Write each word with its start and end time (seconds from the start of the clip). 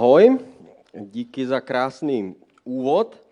Ahoj, 0.00 0.38
díky 0.94 1.46
za 1.46 1.60
krásný 1.60 2.34
úvod, 2.64 3.22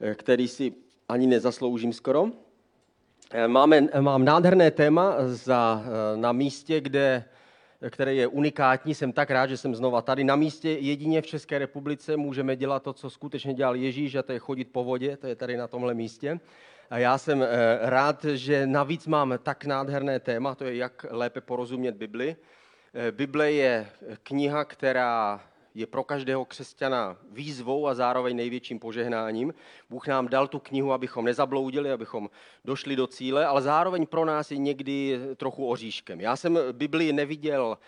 eh, 0.00 0.14
který 0.14 0.48
si 0.48 0.72
ani 1.08 1.26
nezasloužím 1.26 1.92
skoro. 1.92 2.28
Eh, 3.30 3.48
máme, 3.48 3.88
mám 4.00 4.24
nádherné 4.24 4.70
téma 4.70 5.14
za, 5.26 5.84
eh, 5.84 6.16
na 6.16 6.32
místě, 6.32 6.80
kde, 6.80 7.24
které 7.90 8.14
je 8.14 8.26
unikátní. 8.26 8.94
Jsem 8.94 9.12
tak 9.12 9.30
rád, 9.30 9.46
že 9.46 9.56
jsem 9.56 9.74
znova 9.74 10.02
tady. 10.02 10.24
Na 10.24 10.36
místě 10.36 10.70
jedině 10.70 11.22
v 11.22 11.26
České 11.26 11.58
republice 11.58 12.16
můžeme 12.16 12.56
dělat 12.56 12.82
to, 12.82 12.92
co 12.92 13.10
skutečně 13.10 13.54
dělal 13.54 13.76
Ježíš, 13.76 14.14
a 14.14 14.22
to 14.22 14.32
je 14.32 14.38
chodit 14.38 14.68
po 14.72 14.84
vodě, 14.84 15.16
to 15.16 15.26
je 15.26 15.36
tady 15.36 15.56
na 15.56 15.68
tomhle 15.68 15.94
místě. 15.94 16.40
A 16.90 16.98
já 16.98 17.18
jsem 17.18 17.44
rád, 17.80 18.24
že 18.24 18.66
navíc 18.66 19.06
mám 19.06 19.38
tak 19.42 19.64
nádherné 19.64 20.20
téma, 20.20 20.54
to 20.54 20.64
je 20.64 20.76
jak 20.76 21.06
lépe 21.10 21.40
porozumět 21.40 21.96
Bibli. 21.96 22.36
Bible 23.10 23.52
je 23.52 23.86
kniha, 24.22 24.64
která 24.64 25.40
je 25.74 25.86
pro 25.86 26.04
každého 26.04 26.44
křesťana 26.44 27.16
výzvou 27.30 27.86
a 27.86 27.94
zároveň 27.94 28.36
největším 28.36 28.78
požehnáním. 28.78 29.54
Bůh 29.90 30.06
nám 30.06 30.28
dal 30.28 30.48
tu 30.48 30.58
knihu, 30.58 30.92
abychom 30.92 31.24
nezabloudili, 31.24 31.92
abychom 31.92 32.30
došli 32.64 32.96
do 32.96 33.06
cíle, 33.06 33.46
ale 33.46 33.62
zároveň 33.62 34.06
pro 34.06 34.24
nás 34.24 34.50
je 34.50 34.56
někdy 34.56 35.20
trochu 35.36 35.66
oříškem. 35.68 36.20
Já 36.20 36.36
jsem 36.36 36.58
Biblii 36.72 37.12
neviděl 37.12 37.78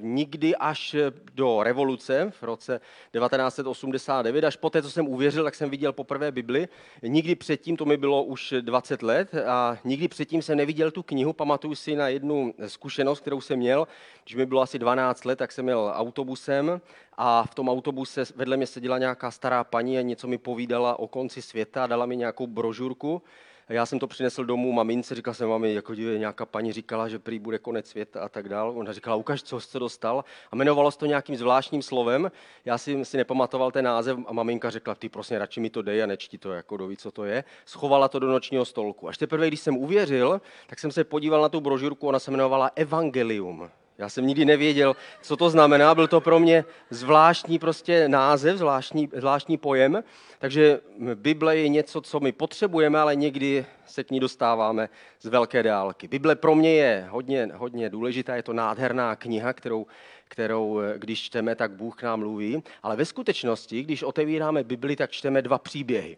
nikdy 0.00 0.56
až 0.56 0.96
do 1.34 1.62
revoluce 1.62 2.32
v 2.40 2.42
roce 2.42 2.80
1989, 3.12 4.44
až 4.44 4.56
poté, 4.56 4.82
co 4.82 4.90
jsem 4.90 5.08
uvěřil, 5.08 5.44
tak 5.44 5.54
jsem 5.54 5.70
viděl 5.70 5.92
poprvé 5.92 6.32
Bibli. 6.32 6.68
Nikdy 7.02 7.34
předtím, 7.34 7.76
to 7.76 7.84
mi 7.84 7.96
bylo 7.96 8.24
už 8.24 8.54
20 8.60 9.02
let, 9.02 9.34
a 9.46 9.78
nikdy 9.84 10.08
předtím 10.08 10.42
jsem 10.42 10.58
neviděl 10.58 10.90
tu 10.90 11.02
knihu. 11.02 11.32
Pamatuju 11.32 11.74
si 11.74 11.96
na 11.96 12.08
jednu 12.08 12.54
zkušenost, 12.66 13.20
kterou 13.20 13.40
jsem 13.40 13.58
měl, 13.58 13.88
když 14.24 14.34
mi 14.36 14.46
bylo 14.46 14.60
asi 14.60 14.78
12 14.78 15.24
let, 15.24 15.36
tak 15.36 15.52
jsem 15.52 15.64
měl 15.64 15.92
autobusem 15.94 16.80
a 17.16 17.44
v 17.44 17.54
tom 17.54 17.68
autobuse 17.68 18.24
vedle 18.36 18.56
mě 18.56 18.66
seděla 18.66 18.98
nějaká 18.98 19.30
stará 19.30 19.64
paní 19.64 19.98
a 19.98 20.02
něco 20.02 20.28
mi 20.28 20.38
povídala 20.38 20.98
o 20.98 21.08
konci 21.08 21.42
světa, 21.42 21.86
dala 21.86 22.06
mi 22.06 22.16
nějakou 22.16 22.46
brožurku 22.46 23.22
já 23.68 23.86
jsem 23.86 23.98
to 23.98 24.06
přinesl 24.06 24.44
domů 24.44 24.72
mamince, 24.72 25.14
říkal 25.14 25.34
jsem 25.34 25.48
mami, 25.48 25.74
jako 25.74 25.94
dívě, 25.94 26.18
nějaká 26.18 26.46
paní 26.46 26.72
říkala, 26.72 27.08
že 27.08 27.18
prý 27.18 27.38
bude 27.38 27.58
konec 27.58 27.88
světa 27.88 28.20
a 28.20 28.28
tak 28.28 28.48
dál. 28.48 28.72
Ona 28.76 28.92
říkala, 28.92 29.16
ukaž, 29.16 29.42
co 29.42 29.60
jsi 29.60 29.78
dostal. 29.78 30.24
A 30.50 30.56
jmenovalo 30.56 30.90
se 30.90 30.98
to 30.98 31.06
nějakým 31.06 31.36
zvláštním 31.36 31.82
slovem. 31.82 32.30
Já 32.64 32.78
si, 32.78 33.04
si 33.04 33.16
nepamatoval 33.16 33.70
ten 33.70 33.84
název 33.84 34.18
a 34.26 34.32
maminka 34.32 34.70
řekla, 34.70 34.94
ty 34.94 35.08
prosím, 35.08 35.36
radši 35.36 35.60
mi 35.60 35.70
to 35.70 35.82
dej 35.82 36.02
a 36.02 36.06
nečti 36.06 36.38
to, 36.38 36.52
jako 36.52 36.76
doví, 36.76 36.96
co 36.96 37.10
to 37.10 37.24
je. 37.24 37.44
Schovala 37.64 38.08
to 38.08 38.18
do 38.18 38.26
nočního 38.26 38.64
stolku. 38.64 39.08
Až 39.08 39.18
teprve, 39.18 39.48
když 39.48 39.60
jsem 39.60 39.76
uvěřil, 39.76 40.40
tak 40.66 40.78
jsem 40.78 40.92
se 40.92 41.04
podíval 41.04 41.42
na 41.42 41.48
tu 41.48 41.60
brožurku, 41.60 42.08
ona 42.08 42.18
se 42.18 42.30
jmenovala 42.30 42.70
Evangelium. 42.76 43.70
Já 44.02 44.08
jsem 44.08 44.26
nikdy 44.26 44.44
nevěděl, 44.44 44.96
co 45.20 45.36
to 45.36 45.50
znamená. 45.50 45.94
Byl 45.94 46.08
to 46.08 46.20
pro 46.20 46.38
mě 46.38 46.64
zvláštní 46.90 47.58
prostě 47.58 48.08
název, 48.08 48.56
zvláštní, 48.56 49.08
zvláštní 49.12 49.56
pojem. 49.56 50.04
Takže 50.38 50.80
Bible 51.14 51.56
je 51.56 51.68
něco, 51.68 52.00
co 52.00 52.20
my 52.20 52.32
potřebujeme, 52.32 52.98
ale 52.98 53.16
někdy 53.16 53.66
se 53.86 54.04
k 54.04 54.10
ní 54.10 54.20
dostáváme 54.20 54.88
z 55.20 55.26
velké 55.26 55.62
dálky. 55.62 56.08
Bible 56.08 56.36
pro 56.36 56.54
mě 56.54 56.74
je 56.74 57.06
hodně, 57.10 57.48
hodně 57.54 57.90
důležitá, 57.90 58.36
je 58.36 58.42
to 58.42 58.52
nádherná 58.52 59.16
kniha, 59.16 59.52
kterou, 59.52 59.86
kterou 60.28 60.80
když 60.96 61.22
čteme, 61.22 61.54
tak 61.54 61.72
Bůh 61.72 61.96
k 61.96 62.02
nám 62.02 62.18
mluví. 62.18 62.62
Ale 62.82 62.96
ve 62.96 63.04
skutečnosti, 63.04 63.82
když 63.82 64.02
otevíráme 64.02 64.64
Bibli, 64.64 64.96
tak 64.96 65.10
čteme 65.10 65.42
dva 65.42 65.58
příběhy. 65.58 66.16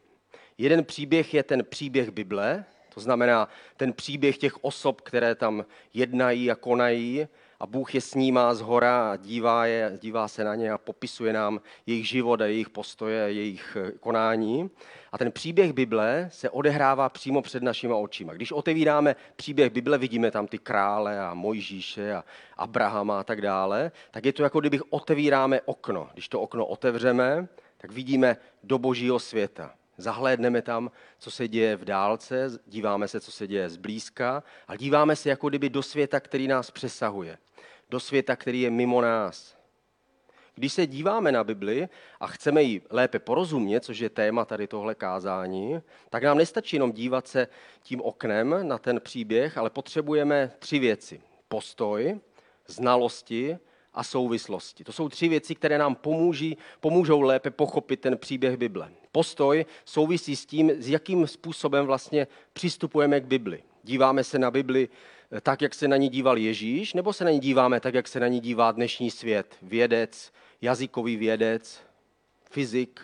Jeden 0.59 0.85
příběh 0.85 1.35
je 1.35 1.43
ten 1.43 1.65
příběh 1.65 2.11
Bible, 2.11 2.65
to 2.95 3.01
znamená 3.01 3.49
ten 3.77 3.93
příběh 3.93 4.39
těch 4.39 4.65
osob, 4.65 5.01
které 5.01 5.35
tam 5.35 5.65
jednají 5.95 6.51
a 6.51 6.55
konají, 6.55 7.27
a 7.61 7.67
Bůh 7.67 7.95
je 7.95 8.01
snímá 8.01 8.55
z 8.55 8.61
hora 8.61 9.11
a 9.13 9.17
dívá, 9.17 9.67
je, 9.67 9.99
dívá 10.03 10.29
se 10.29 10.45
na 10.45 10.55
ně 10.55 10.73
a 10.73 10.79
popisuje 10.79 11.33
nám 11.33 11.61
jejich 11.87 12.09
život 12.09 12.41
a 12.41 12.47
jejich 12.47 12.71
postoje, 12.71 13.33
jejich 13.33 13.77
eh, 13.81 13.93
konání. 14.01 14.71
A 15.13 15.19
ten 15.19 15.33
příběh 15.33 15.73
Bible 15.73 16.29
se 16.33 16.51
odehrává 16.51 17.09
přímo 17.09 17.43
před 17.43 17.63
našimi 17.63 17.95
očima. 17.95 18.33
Když 18.33 18.53
otevíráme 18.53 19.17
příběh 19.37 19.73
Bible, 19.73 19.99
vidíme 19.99 20.31
tam 20.31 20.47
ty 20.47 20.59
krále 20.59 21.21
a 21.21 21.35
Mojžíše 21.35 22.15
a 22.15 22.25
Abrahama 22.57 23.21
a 23.21 23.25
tak 23.25 23.41
dále, 23.41 23.93
tak 24.11 24.25
je 24.25 24.33
to 24.33 24.43
jako 24.43 24.61
kdybych 24.61 24.83
otevíráme 24.91 25.61
okno. 25.61 26.09
Když 26.13 26.29
to 26.29 26.41
okno 26.41 26.67
otevřeme, 26.67 27.49
tak 27.79 27.93
vidíme 27.93 28.37
do 28.63 28.79
božího 28.79 29.19
světa. 29.19 29.75
Zahlédneme 29.99 30.63
tam, 30.63 30.91
co 31.19 31.31
se 31.31 31.49
děje 31.49 31.77
v 31.77 31.85
dálce, 31.85 32.51
díváme 32.67 33.09
se, 33.09 33.21
co 33.21 33.33
se 33.33 33.47
děje 33.47 33.71
zblízka 33.71 34.43
a 34.69 34.77
díváme 34.77 35.17
se 35.17 35.29
jako 35.29 35.49
kdyby 35.49 35.71
do 35.71 35.83
světa, 35.83 36.21
který 36.21 36.49
nás 36.49 36.71
přesahuje. 36.71 37.39
Do 37.91 38.01
světa, 38.01 38.37
který 38.37 38.61
je 38.61 38.71
mimo 38.71 39.01
nás. 39.01 39.57
Když 40.55 40.73
se 40.73 40.87
díváme 40.87 41.33
na 41.33 41.45
Bibli 41.45 41.89
a 42.21 42.27
chceme 42.27 42.63
ji 42.63 42.83
lépe 42.91 43.19
porozumět, 43.19 43.85
což 43.85 43.99
je 43.99 44.11
téma 44.11 44.45
tady 44.45 44.67
tohle 44.67 44.95
kázání, 44.95 45.81
tak 46.11 46.23
nám 46.23 46.39
nestačí 46.39 46.77
jenom 46.77 46.93
dívat 46.93 47.29
se 47.29 47.49
tím 47.83 48.01
oknem 48.01 48.69
na 48.69 48.79
ten 48.79 49.01
příběh, 49.01 49.59
ale 49.59 49.71
potřebujeme 49.71 50.53
tři 50.59 50.79
věci. 50.79 51.21
Postoj, 51.49 52.21
znalosti 52.67 53.59
a 53.95 54.05
souvislosti. 54.05 54.85
To 54.85 54.93
jsou 54.93 55.09
tři 55.09 55.29
věci, 55.29 55.55
které 55.55 55.79
nám 55.79 55.95
pomůží, 55.95 56.57
pomůžou 56.81 57.21
lépe 57.21 57.51
pochopit 57.51 58.01
ten 58.01 58.19
příběh 58.19 58.57
Bible. 58.57 58.91
Postoj 59.13 59.67
souvisí 59.85 60.37
s 60.37 60.47
tím, 60.47 60.71
s 60.71 60.89
jakým 60.89 61.27
způsobem 61.27 61.87
vlastně 61.87 62.27
přistupujeme 62.53 63.21
k 63.21 63.25
Bibli. 63.25 63.63
Díváme 63.83 64.25
se 64.25 64.39
na 64.39 64.51
Bibli 64.51 64.89
eh, 65.33 65.41
tak, 65.41 65.63
jak 65.63 65.75
se 65.75 65.89
na 65.89 65.97
ní 65.97 66.09
díval 66.09 66.39
Ježíš, 66.39 66.95
nebo 66.95 67.13
se 67.13 67.25
na 67.25 67.31
ní 67.31 67.41
díváme 67.41 67.81
tak, 67.81 67.95
jak 67.95 68.09
se 68.09 68.21
na 68.21 68.29
ní 68.29 68.41
dívá 68.41 68.73
dnešní 68.73 69.11
svět, 69.11 69.57
vědec, 69.63 70.33
jazykový 70.63 71.17
vědec, 71.17 71.81
fyzik, 72.51 73.01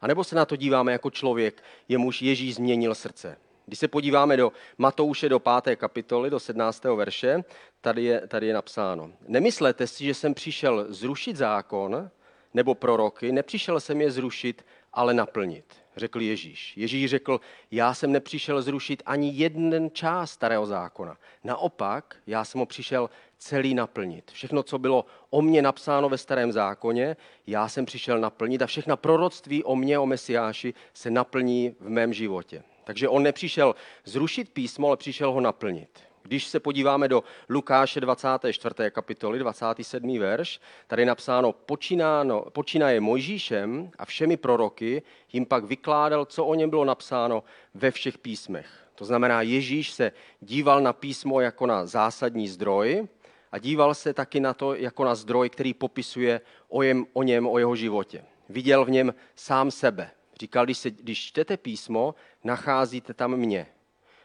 a 0.00 0.06
nebo 0.06 0.24
se 0.24 0.36
na 0.36 0.44
to 0.44 0.56
díváme 0.56 0.92
jako 0.92 1.10
člověk, 1.10 1.62
jemuž 1.88 2.22
Ježíš 2.22 2.54
změnil 2.54 2.94
srdce. 2.94 3.36
Když 3.70 3.78
se 3.78 3.88
podíváme 3.88 4.36
do 4.36 4.52
Matouše 4.78 5.28
do 5.28 5.40
5. 5.40 5.76
kapitoly, 5.76 6.30
do 6.30 6.40
17. 6.40 6.84
verše, 6.84 7.44
tady 7.80 8.04
je, 8.04 8.26
tady 8.28 8.46
je 8.46 8.54
napsáno. 8.54 9.12
Nemyslete 9.28 9.86
si, 9.86 10.04
že 10.04 10.14
jsem 10.14 10.34
přišel 10.34 10.86
zrušit 10.88 11.36
zákon 11.36 12.10
nebo 12.54 12.74
proroky, 12.74 13.32
nepřišel 13.32 13.80
jsem 13.80 14.00
je 14.00 14.10
zrušit, 14.10 14.66
ale 14.92 15.14
naplnit, 15.14 15.64
řekl 15.96 16.20
Ježíš. 16.20 16.76
Ježíš 16.76 17.10
řekl, 17.10 17.40
já 17.70 17.94
jsem 17.94 18.12
nepřišel 18.12 18.62
zrušit 18.62 19.02
ani 19.06 19.30
jeden 19.34 19.90
část 19.92 20.30
starého 20.30 20.66
zákona. 20.66 21.16
Naopak, 21.44 22.16
já 22.26 22.44
jsem 22.44 22.58
ho 22.58 22.66
přišel 22.66 23.10
celý 23.38 23.74
naplnit. 23.74 24.30
Všechno, 24.30 24.62
co 24.62 24.78
bylo 24.78 25.04
o 25.30 25.42
mně 25.42 25.62
napsáno 25.62 26.08
ve 26.08 26.18
starém 26.18 26.52
zákoně, 26.52 27.16
já 27.46 27.68
jsem 27.68 27.86
přišel 27.86 28.18
naplnit 28.18 28.62
a 28.62 28.66
všechna 28.66 28.96
proroctví 28.96 29.64
o 29.64 29.76
mně, 29.76 29.98
o 29.98 30.06
Mesiáši, 30.06 30.74
se 30.94 31.10
naplní 31.10 31.76
v 31.80 31.88
mém 31.88 32.12
životě. 32.12 32.62
Takže 32.90 33.08
on 33.08 33.22
nepřišel 33.22 33.74
zrušit 34.04 34.48
písmo, 34.48 34.88
ale 34.88 34.96
přišel 34.96 35.32
ho 35.32 35.40
naplnit. 35.40 35.88
Když 36.22 36.46
se 36.46 36.60
podíváme 36.60 37.08
do 37.08 37.22
Lukáše 37.48 38.00
24. 38.00 38.74
kapitoly, 38.90 39.38
27. 39.38 40.18
verš, 40.18 40.60
tady 40.86 41.02
je 41.02 41.06
napsáno, 41.06 41.52
počínáno, 41.52 42.44
počínaje 42.52 43.00
Mojžíšem 43.00 43.90
a 43.98 44.04
všemi 44.04 44.36
proroky, 44.36 45.02
jim 45.32 45.46
pak 45.46 45.64
vykládal, 45.64 46.24
co 46.24 46.44
o 46.44 46.54
něm 46.54 46.70
bylo 46.70 46.84
napsáno 46.84 47.44
ve 47.74 47.90
všech 47.90 48.18
písmech. 48.18 48.68
To 48.94 49.04
znamená, 49.04 49.42
Ježíš 49.42 49.90
se 49.90 50.12
díval 50.40 50.80
na 50.80 50.92
písmo 50.92 51.40
jako 51.40 51.66
na 51.66 51.86
zásadní 51.86 52.48
zdroj 52.48 53.08
a 53.52 53.58
díval 53.58 53.94
se 53.94 54.14
taky 54.14 54.40
na 54.40 54.54
to 54.54 54.74
jako 54.74 55.04
na 55.04 55.14
zdroj, 55.14 55.50
který 55.50 55.74
popisuje 55.74 56.40
o, 56.68 56.82
jem, 56.82 57.06
o 57.12 57.22
něm, 57.22 57.46
o 57.46 57.58
jeho 57.58 57.76
životě. 57.76 58.24
Viděl 58.48 58.84
v 58.84 58.90
něm 58.90 59.14
sám 59.36 59.70
sebe. 59.70 60.10
Říkal, 60.40 60.64
když, 60.64 60.78
se, 60.78 60.90
když 60.90 61.26
čtete 61.26 61.56
písmo, 61.56 62.14
nacházíte 62.44 63.14
tam 63.14 63.36
mě. 63.36 63.66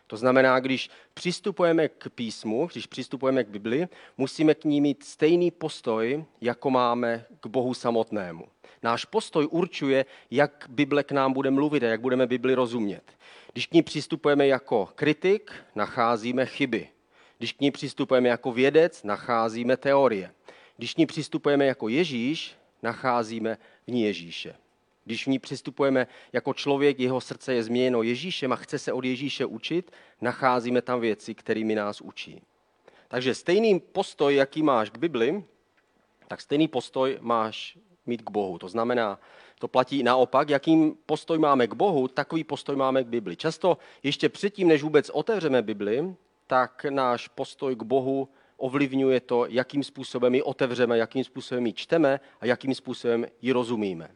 To 0.07 0.17
znamená, 0.17 0.59
když 0.59 0.89
přistupujeme 1.13 1.87
k 1.87 2.09
písmu, 2.09 2.69
když 2.71 2.87
přistupujeme 2.87 3.43
k 3.43 3.49
Bibli, 3.49 3.87
musíme 4.17 4.55
k 4.55 4.63
ní 4.63 4.81
mít 4.81 5.03
stejný 5.03 5.51
postoj, 5.51 6.25
jako 6.41 6.69
máme 6.69 7.25
k 7.39 7.47
Bohu 7.47 7.73
samotnému. 7.73 8.47
Náš 8.83 9.05
postoj 9.05 9.47
určuje, 9.51 10.05
jak 10.31 10.65
Bible 10.69 11.03
k 11.03 11.11
nám 11.11 11.33
bude 11.33 11.51
mluvit 11.51 11.83
a 11.83 11.87
jak 11.87 12.01
budeme 12.01 12.27
Bibli 12.27 12.53
rozumět. 12.53 13.03
Když 13.53 13.67
k 13.67 13.73
ní 13.73 13.83
přistupujeme 13.83 14.47
jako 14.47 14.89
kritik, 14.95 15.51
nacházíme 15.75 16.45
chyby. 16.45 16.89
Když 17.37 17.53
k 17.53 17.61
ní 17.61 17.71
přistupujeme 17.71 18.29
jako 18.29 18.51
vědec, 18.51 19.03
nacházíme 19.03 19.77
teorie. 19.77 20.31
Když 20.77 20.93
k 20.93 20.97
ní 20.97 21.05
přistupujeme 21.05 21.65
jako 21.65 21.89
Ježíš, 21.89 22.55
nacházíme 22.83 23.57
v 23.87 23.91
ní 23.91 24.03
Ježíše. 24.03 24.55
Když 25.05 25.23
v 25.23 25.29
ní 25.29 25.39
přistupujeme 25.39 26.07
jako 26.33 26.53
člověk, 26.53 26.99
jeho 26.99 27.21
srdce 27.21 27.53
je 27.53 27.63
změněno 27.63 28.03
Ježíšem 28.03 28.53
a 28.53 28.55
chce 28.55 28.79
se 28.79 28.93
od 28.93 29.05
Ježíše 29.05 29.45
učit, 29.45 29.91
nacházíme 30.21 30.81
tam 30.81 30.99
věci, 30.99 31.35
kterými 31.35 31.75
nás 31.75 32.01
učí. 32.01 32.41
Takže 33.07 33.35
stejný 33.35 33.79
postoj, 33.79 34.35
jaký 34.35 34.63
máš 34.63 34.89
k 34.89 34.97
Bibli, 34.97 35.43
tak 36.27 36.41
stejný 36.41 36.67
postoj 36.67 37.17
máš 37.21 37.77
mít 38.05 38.21
k 38.21 38.29
Bohu. 38.29 38.57
To 38.57 38.67
znamená, 38.67 39.19
to 39.59 39.67
platí 39.67 40.03
naopak, 40.03 40.49
jakým 40.49 40.97
postoj 41.05 41.37
máme 41.37 41.67
k 41.67 41.73
Bohu, 41.73 42.07
takový 42.07 42.43
postoj 42.43 42.75
máme 42.75 43.03
k 43.03 43.07
Bibli. 43.07 43.35
Často 43.35 43.77
ještě 44.03 44.29
předtím, 44.29 44.67
než 44.67 44.83
vůbec 44.83 45.09
otevřeme 45.09 45.61
Bibli, 45.61 46.15
tak 46.47 46.85
náš 46.89 47.27
postoj 47.27 47.75
k 47.75 47.83
Bohu 47.83 48.29
ovlivňuje 48.57 49.19
to, 49.19 49.45
jakým 49.45 49.83
způsobem 49.83 50.35
ji 50.35 50.41
otevřeme, 50.41 50.97
jakým 50.97 51.23
způsobem 51.23 51.65
ji 51.65 51.73
čteme 51.73 52.19
a 52.41 52.45
jakým 52.45 52.75
způsobem 52.75 53.25
ji 53.41 53.51
rozumíme. 53.51 54.09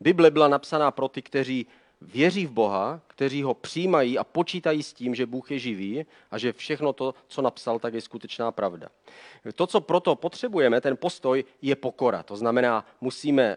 Bible 0.00 0.30
byla 0.30 0.48
napsaná 0.48 0.90
pro 0.90 1.08
ty, 1.08 1.22
kteří 1.22 1.66
věří 2.00 2.46
v 2.46 2.50
Boha, 2.50 3.00
kteří 3.06 3.42
ho 3.42 3.54
přijímají 3.54 4.18
a 4.18 4.24
počítají 4.24 4.82
s 4.82 4.92
tím, 4.92 5.14
že 5.14 5.26
Bůh 5.26 5.50
je 5.50 5.58
živý 5.58 6.06
a 6.30 6.38
že 6.38 6.52
všechno 6.52 6.92
to, 6.92 7.14
co 7.28 7.42
napsal, 7.42 7.78
tak 7.78 7.94
je 7.94 8.00
skutečná 8.00 8.52
pravda. 8.52 8.88
To, 9.54 9.66
co 9.66 9.80
proto 9.80 10.16
potřebujeme, 10.16 10.80
ten 10.80 10.96
postoj, 10.96 11.44
je 11.62 11.76
pokora. 11.76 12.22
To 12.22 12.36
znamená, 12.36 12.86
musíme 13.00 13.56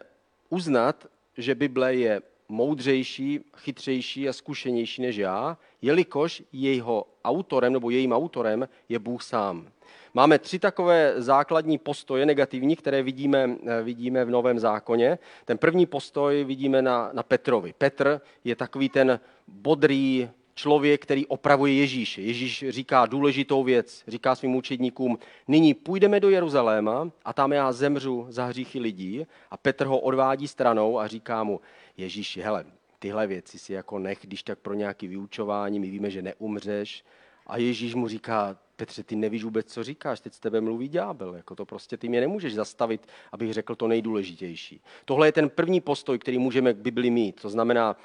uznat, 0.49 1.07
že 1.37 1.55
Bible 1.55 1.95
je 1.95 2.21
moudřejší, 2.49 3.39
chytřejší 3.57 4.29
a 4.29 4.33
zkušenější 4.33 5.01
než 5.01 5.15
já, 5.15 5.57
jelikož 5.81 6.43
jeho 6.53 7.07
autorem 7.23 7.73
nebo 7.73 7.89
jejím 7.89 8.13
autorem 8.13 8.67
je 8.89 8.99
Bůh 8.99 9.23
sám. 9.23 9.67
Máme 10.13 10.39
tři 10.39 10.59
takové 10.59 11.13
základní 11.17 11.77
postoje 11.77 12.25
negativní, 12.25 12.75
které 12.75 13.03
vidíme, 13.03 13.55
vidíme 13.83 14.25
v 14.25 14.29
Novém 14.29 14.59
zákoně. 14.59 15.19
Ten 15.45 15.57
první 15.57 15.85
postoj 15.85 16.43
vidíme 16.43 16.81
na, 16.81 17.09
na 17.13 17.23
Petrovi. 17.23 17.73
Petr 17.77 18.21
je 18.43 18.55
takový 18.55 18.89
ten 18.89 19.19
bodrý 19.47 20.29
člověk, 20.57 21.01
který 21.01 21.25
opravuje 21.25 21.73
Ježíše. 21.73 22.21
Ježíš 22.21 22.65
říká 22.69 23.05
důležitou 23.05 23.63
věc, 23.63 24.03
říká 24.07 24.35
svým 24.35 24.55
učedníkům, 24.55 25.19
nyní 25.47 25.73
půjdeme 25.73 26.19
do 26.19 26.29
Jeruzaléma 26.29 27.11
a 27.25 27.33
tam 27.33 27.53
já 27.53 27.71
zemřu 27.71 28.25
za 28.29 28.45
hříchy 28.45 28.79
lidí. 28.79 29.25
A 29.51 29.57
Petr 29.57 29.85
ho 29.85 29.99
odvádí 29.99 30.47
stranou 30.47 30.99
a 30.99 31.07
říká 31.07 31.43
mu, 31.43 31.59
Ježíši, 31.97 32.41
hele, 32.41 32.65
tyhle 32.99 33.27
věci 33.27 33.59
si 33.59 33.73
jako 33.73 33.99
nech, 33.99 34.19
když 34.21 34.43
tak 34.43 34.59
pro 34.59 34.73
nějaké 34.73 35.07
vyučování, 35.07 35.79
my 35.79 35.89
víme, 35.89 36.11
že 36.11 36.21
neumřeš. 36.21 37.05
A 37.47 37.57
Ježíš 37.57 37.95
mu 37.95 38.07
říká, 38.07 38.59
Petře, 38.77 39.03
ty 39.03 39.15
nevíš 39.15 39.43
vůbec, 39.43 39.73
co 39.73 39.83
říkáš, 39.83 40.19
teď 40.19 40.33
s 40.33 40.39
tebe 40.39 40.61
mluví 40.61 40.87
ďábel, 40.87 41.35
jako 41.35 41.55
to 41.55 41.65
prostě 41.65 41.97
ty 41.97 42.09
mě 42.09 42.19
nemůžeš 42.19 42.53
zastavit, 42.55 43.07
abych 43.31 43.53
řekl 43.53 43.75
to 43.75 43.87
nejdůležitější. 43.87 44.81
Tohle 45.05 45.27
je 45.27 45.31
ten 45.31 45.49
první 45.49 45.81
postoj, 45.81 46.19
který 46.19 46.37
můžeme 46.37 46.73
k 46.73 46.77
Bibli 46.77 47.09
mít, 47.09 47.41
to 47.41 47.49
znamená, 47.49 47.95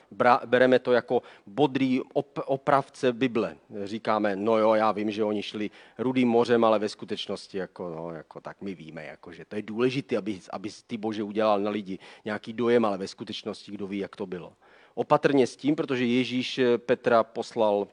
bereme 0.44 0.78
to 0.78 0.92
jako 0.92 1.22
bodrý 1.46 2.00
op- 2.00 2.42
opravce 2.46 3.12
Bible. 3.12 3.56
Říkáme, 3.84 4.36
no 4.36 4.58
jo, 4.58 4.74
já 4.74 4.92
vím, 4.92 5.10
že 5.10 5.24
oni 5.24 5.42
šli 5.42 5.70
rudým 5.98 6.28
mořem, 6.28 6.64
ale 6.64 6.78
ve 6.78 6.88
skutečnosti, 6.88 7.58
jako, 7.58 7.88
no, 7.88 8.10
jako 8.10 8.40
tak 8.40 8.62
my 8.62 8.74
víme, 8.74 9.04
jako, 9.04 9.32
že 9.32 9.44
to 9.44 9.56
je 9.56 9.62
důležité, 9.62 10.16
aby, 10.16 10.40
aby 10.50 10.70
ty 10.86 10.96
Bože 10.96 11.22
udělal 11.22 11.60
na 11.60 11.70
lidi 11.70 11.98
nějaký 12.24 12.52
dojem, 12.52 12.84
ale 12.84 12.98
ve 12.98 13.08
skutečnosti 13.08 13.72
kdo 13.72 13.86
ví, 13.86 13.98
jak 13.98 14.16
to 14.16 14.26
bylo. 14.26 14.52
Opatrně 14.94 15.46
s 15.46 15.56
tím, 15.56 15.76
protože 15.76 16.04
Ježíš 16.04 16.60
Petra 16.76 17.24
poslal 17.24 17.88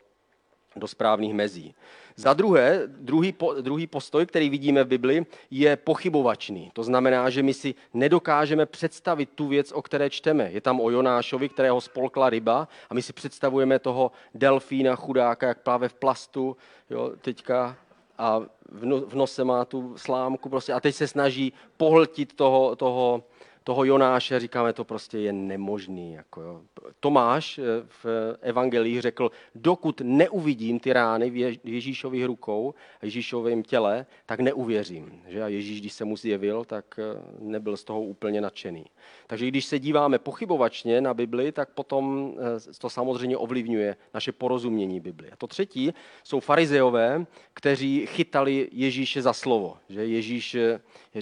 do 0.75 0.87
správných 0.87 1.33
mezí. 1.33 1.75
Za 2.15 2.33
druhé, 2.33 2.81
druhý, 2.87 3.35
druhý 3.61 3.87
postoj, 3.87 4.25
který 4.25 4.49
vidíme 4.49 4.83
v 4.83 4.87
Bibli, 4.87 5.25
je 5.51 5.75
pochybovačný. 5.75 6.71
To 6.73 6.83
znamená, 6.83 7.29
že 7.29 7.43
my 7.43 7.53
si 7.53 7.75
nedokážeme 7.93 8.65
představit 8.65 9.29
tu 9.35 9.47
věc, 9.47 9.71
o 9.71 9.81
které 9.81 10.09
čteme. 10.09 10.51
Je 10.51 10.61
tam 10.61 10.81
o 10.81 10.89
Jonášovi, 10.89 11.49
kterého 11.49 11.81
spolkla 11.81 12.29
ryba 12.29 12.67
a 12.89 12.93
my 12.93 13.01
si 13.01 13.13
představujeme 13.13 13.79
toho 13.79 14.11
delfína 14.35 14.95
chudáka, 14.95 15.47
jak 15.47 15.61
pláve 15.61 15.89
v 15.89 15.93
plastu 15.93 16.57
jo, 16.89 17.11
teďka 17.21 17.77
a 18.17 18.39
v, 18.71 19.05
v 19.07 19.15
nose 19.15 19.43
má 19.43 19.65
tu 19.65 19.97
slámku 19.97 20.49
prostě 20.49 20.73
a 20.73 20.79
teď 20.79 20.95
se 20.95 21.07
snaží 21.07 21.53
pohltit 21.77 22.33
toho, 22.33 22.75
toho 22.75 23.23
toho 23.63 23.83
Jonáše, 23.83 24.39
říkáme, 24.39 24.73
to 24.73 24.83
prostě 24.83 25.17
je 25.17 25.33
nemožný. 25.33 26.13
Jako 26.13 26.41
jo. 26.41 26.61
Tomáš 26.99 27.57
eh, 27.57 27.63
v 27.87 28.05
evangelii 28.41 29.01
řekl, 29.01 29.31
dokud 29.55 30.01
neuvidím 30.01 30.79
ty 30.79 30.93
rány 30.93 31.29
v 31.29 31.59
Ježíšových 31.63 32.25
rukou, 32.25 32.73
Ježíšovém 33.01 33.63
těle, 33.63 34.05
tak 34.25 34.39
neuvěřím. 34.39 35.21
Že? 35.27 35.43
A 35.43 35.47
Ježíš, 35.47 35.81
když 35.81 35.93
se 35.93 36.05
mu 36.05 36.17
zjevil, 36.17 36.65
tak 36.65 36.99
eh, 36.99 37.21
nebyl 37.39 37.77
z 37.77 37.83
toho 37.83 38.01
úplně 38.01 38.41
nadšený. 38.41 38.85
Takže 39.27 39.47
když 39.47 39.65
se 39.65 39.79
díváme 39.79 40.19
pochybovačně 40.19 41.01
na 41.01 41.13
Bibli, 41.13 41.51
tak 41.51 41.69
potom 41.69 42.33
eh, 42.37 42.73
to 42.77 42.89
samozřejmě 42.89 43.37
ovlivňuje 43.37 43.95
naše 44.13 44.31
porozumění 44.31 44.99
Bibli. 44.99 45.31
A 45.31 45.35
to 45.35 45.47
třetí 45.47 45.93
jsou 46.23 46.39
farizeové, 46.39 47.25
kteří 47.53 48.05
chytali 48.05 48.69
Ježíše 48.71 49.21
za 49.21 49.33
slovo. 49.33 49.77
Že 49.89 50.05
Ježíš 50.05 50.57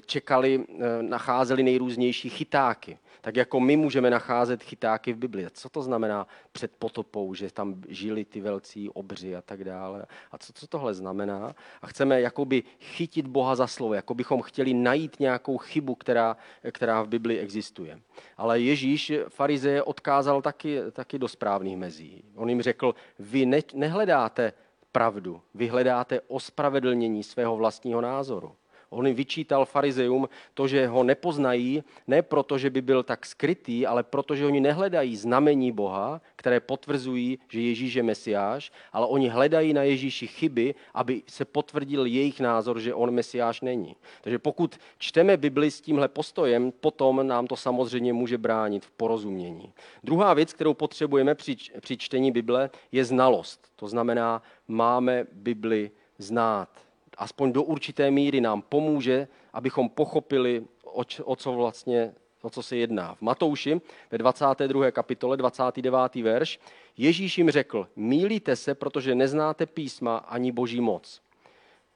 čekali, 0.05 0.65
nacházeli 1.01 1.63
nejrůznější 1.63 2.29
chytáky. 2.37 2.97
Tak 3.21 3.35
jako 3.35 3.59
my 3.59 3.77
můžeme 3.77 4.09
nacházet 4.09 4.63
chytáky 4.63 5.13
v 5.13 5.17
Bibli. 5.17 5.47
Co 5.51 5.69
to 5.69 5.81
znamená 5.81 6.27
před 6.51 6.71
potopou, 6.79 7.33
že 7.33 7.51
tam 7.51 7.81
žili 7.87 8.25
ty 8.25 8.41
velcí 8.41 8.89
obři 8.89 9.35
a 9.35 9.41
tak 9.41 9.63
dále. 9.63 10.05
A 10.31 10.37
co, 10.37 10.53
co 10.53 10.67
tohle 10.67 10.93
znamená? 10.93 11.55
A 11.81 11.87
chceme 11.87 12.21
jakoby 12.21 12.63
chytit 12.79 13.27
Boha 13.27 13.55
za 13.55 13.67
slovo, 13.67 13.93
jako 13.93 14.13
bychom 14.13 14.41
chtěli 14.41 14.73
najít 14.73 15.19
nějakou 15.19 15.57
chybu, 15.57 15.95
která, 15.95 16.37
která 16.71 17.01
v 17.01 17.07
Bibli 17.07 17.39
existuje. 17.39 17.99
Ale 18.37 18.59
Ježíš 18.59 19.13
farizeje 19.29 19.83
odkázal 19.83 20.41
taky, 20.41 20.79
taky 20.91 21.19
do 21.19 21.27
správných 21.27 21.77
mezí. 21.77 22.23
On 22.35 22.49
jim 22.49 22.61
řekl, 22.61 22.95
vy 23.19 23.45
ne, 23.45 23.59
nehledáte 23.73 24.53
pravdu, 24.91 25.41
vy 25.53 25.67
hledáte 25.67 26.21
ospravedlnění 26.27 27.23
svého 27.23 27.57
vlastního 27.57 28.01
názoru. 28.01 28.55
On 28.89 29.07
jim 29.07 29.15
vyčítal 29.15 29.65
farizeum 29.65 30.29
to, 30.53 30.67
že 30.67 30.87
ho 30.87 31.03
nepoznají, 31.03 31.83
ne 32.07 32.21
proto, 32.21 32.57
že 32.57 32.69
by 32.69 32.81
byl 32.81 33.03
tak 33.03 33.25
skrytý, 33.25 33.85
ale 33.85 34.03
proto, 34.03 34.35
že 34.35 34.45
oni 34.45 34.59
nehledají 34.59 35.15
znamení 35.15 35.71
Boha, 35.71 36.21
které 36.35 36.59
potvrzují, 36.59 37.39
že 37.47 37.61
Ježíš 37.61 37.93
je 37.93 38.03
Mesiáš, 38.03 38.71
ale 38.93 39.07
oni 39.07 39.29
hledají 39.29 39.73
na 39.73 39.83
Ježíši 39.83 40.27
chyby, 40.27 40.75
aby 40.93 41.23
se 41.27 41.45
potvrdil 41.45 42.05
jejich 42.05 42.39
názor, 42.39 42.79
že 42.79 42.93
on 42.93 43.11
Mesiáš 43.11 43.61
není. 43.61 43.95
Takže 44.21 44.39
pokud 44.39 44.79
čteme 44.97 45.37
Bibli 45.37 45.71
s 45.71 45.81
tímhle 45.81 46.07
postojem, 46.07 46.71
potom 46.71 47.27
nám 47.27 47.47
to 47.47 47.55
samozřejmě 47.55 48.13
může 48.13 48.37
bránit 48.37 48.85
v 48.85 48.91
porozumění. 48.91 49.73
Druhá 50.03 50.33
věc, 50.33 50.53
kterou 50.53 50.73
potřebujeme 50.73 51.35
při, 51.35 51.55
při 51.79 51.97
čtení 51.97 52.31
Bible, 52.31 52.69
je 52.91 53.05
znalost. 53.05 53.67
To 53.75 53.87
znamená, 53.87 54.41
máme 54.67 55.25
Bibli 55.31 55.91
znát 56.17 56.86
aspoň 57.17 57.51
do 57.51 57.63
určité 57.63 58.11
míry 58.11 58.41
nám 58.41 58.61
pomůže, 58.61 59.27
abychom 59.53 59.89
pochopili, 59.89 60.63
o, 60.83 61.03
o 61.23 61.35
co 61.35 61.53
vlastně 61.53 62.13
o 62.41 62.49
co 62.49 62.63
se 62.63 62.77
jedná. 62.77 63.15
V 63.15 63.21
Matouši 63.21 63.81
ve 64.11 64.17
22. 64.17 64.91
kapitole 64.91 65.37
29. 65.37 66.15
verš 66.15 66.59
Ježíš 66.97 67.37
jim 67.37 67.49
řekl, 67.49 67.87
mílíte 67.95 68.55
se, 68.55 68.75
protože 68.75 69.15
neznáte 69.15 69.65
písma 69.65 70.17
ani 70.17 70.51
boží 70.51 70.81
moc. 70.81 71.21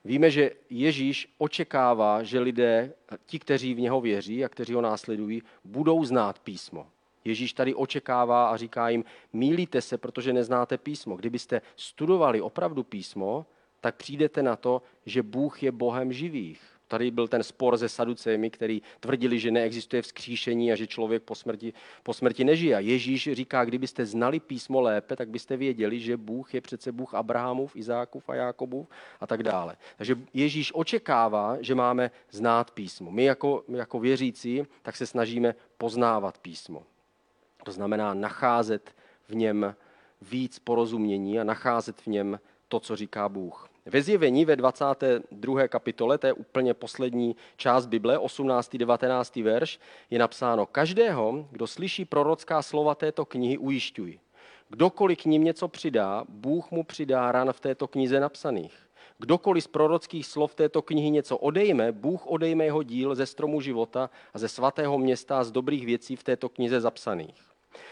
Víme, 0.05 0.31
že 0.31 0.51
Ježíš 0.69 1.33
očekává, 1.37 2.23
že 2.23 2.39
lidé, 2.39 2.93
ti, 3.25 3.39
kteří 3.39 3.73
v 3.73 3.79
něho 3.79 4.01
věří 4.01 4.45
a 4.45 4.49
kteří 4.49 4.73
ho 4.73 4.81
následují, 4.81 5.41
budou 5.63 6.05
znát 6.05 6.39
písmo. 6.39 6.87
Ježíš 7.25 7.53
tady 7.53 7.75
očekává 7.75 8.49
a 8.49 8.57
říká 8.57 8.89
jim, 8.89 9.05
mílíte 9.33 9.81
se, 9.81 9.97
protože 9.97 10.33
neznáte 10.33 10.77
písmo. 10.77 11.15
Kdybyste 11.15 11.61
studovali 11.75 12.41
opravdu 12.41 12.83
písmo, 12.83 13.45
tak 13.81 13.95
přijdete 13.95 14.43
na 14.43 14.55
to, 14.55 14.81
že 15.05 15.23
Bůh 15.23 15.63
je 15.63 15.71
Bohem 15.71 16.13
živých. 16.13 16.61
Tady 16.91 17.11
byl 17.11 17.27
ten 17.27 17.43
spor 17.43 17.77
se 17.77 17.89
Saducemi, 17.89 18.49
který 18.49 18.81
tvrdili, 18.99 19.39
že 19.39 19.51
neexistuje 19.51 20.01
vzkříšení 20.01 20.71
a 20.71 20.75
že 20.75 20.87
člověk 20.87 21.23
po 21.23 21.35
smrti, 21.35 21.73
po 22.03 22.13
smrti 22.13 22.43
nežije. 22.43 22.75
A 22.75 22.79
Ježíš 22.79 23.29
říká, 23.33 23.65
kdybyste 23.65 24.05
znali 24.05 24.39
písmo 24.39 24.81
lépe, 24.81 25.15
tak 25.15 25.29
byste 25.29 25.57
věděli, 25.57 25.99
že 25.99 26.17
Bůh 26.17 26.53
je 26.53 26.61
přece 26.61 26.91
Bůh 26.91 27.13
Abrahamův, 27.13 27.75
Izákův 27.75 28.29
a 28.29 28.35
Jákobův 28.35 28.89
a 29.19 29.27
tak 29.27 29.43
dále. 29.43 29.77
Takže 29.97 30.15
Ježíš 30.33 30.71
očekává, 30.75 31.57
že 31.61 31.75
máme 31.75 32.11
znát 32.31 32.71
písmo. 32.71 33.11
My 33.11 33.23
jako, 33.23 33.63
jako 33.67 33.99
věřící 33.99 34.63
tak 34.81 34.95
se 34.95 35.05
snažíme 35.05 35.55
poznávat 35.77 36.37
písmo. 36.37 36.83
To 37.63 37.71
znamená 37.71 38.13
nacházet 38.13 38.95
v 39.29 39.35
něm 39.35 39.75
víc 40.21 40.59
porozumění 40.59 41.39
a 41.39 41.43
nacházet 41.43 42.01
v 42.01 42.07
něm 42.07 42.39
to, 42.67 42.79
co 42.79 42.95
říká 42.95 43.29
Bůh. 43.29 43.70
Ve 43.85 44.01
zjevení 44.01 44.45
ve 44.45 44.55
22. 44.55 45.67
kapitole, 45.67 46.17
to 46.17 46.27
je 46.27 46.33
úplně 46.33 46.73
poslední 46.73 47.35
část 47.57 47.85
Bible, 47.85 48.17
18. 48.17 48.77
19. 48.77 49.35
verš, 49.35 49.79
je 50.09 50.19
napsáno, 50.19 50.65
každého, 50.65 51.47
kdo 51.51 51.67
slyší 51.67 52.05
prorocká 52.05 52.61
slova 52.61 52.95
této 52.95 53.25
knihy, 53.25 53.57
ujišťuji. 53.57 54.19
Kdokoliv 54.69 55.17
k 55.17 55.25
ním 55.25 55.43
něco 55.43 55.67
přidá, 55.67 56.23
Bůh 56.29 56.71
mu 56.71 56.83
přidá 56.83 57.31
ran 57.31 57.53
v 57.53 57.59
této 57.59 57.87
knize 57.87 58.19
napsaných. 58.19 58.73
Kdokoliv 59.17 59.63
z 59.63 59.67
prorockých 59.67 60.25
slov 60.25 60.55
této 60.55 60.81
knihy 60.81 61.09
něco 61.09 61.37
odejme, 61.37 61.91
Bůh 61.91 62.27
odejme 62.27 62.65
jeho 62.65 62.83
díl 62.83 63.15
ze 63.15 63.25
stromu 63.25 63.61
života 63.61 64.09
a 64.33 64.39
ze 64.39 64.47
svatého 64.47 64.97
města 64.97 65.39
a 65.39 65.43
z 65.43 65.51
dobrých 65.51 65.85
věcí 65.85 66.15
v 66.15 66.23
této 66.23 66.49
knize 66.49 66.81
zapsaných. 66.81 67.50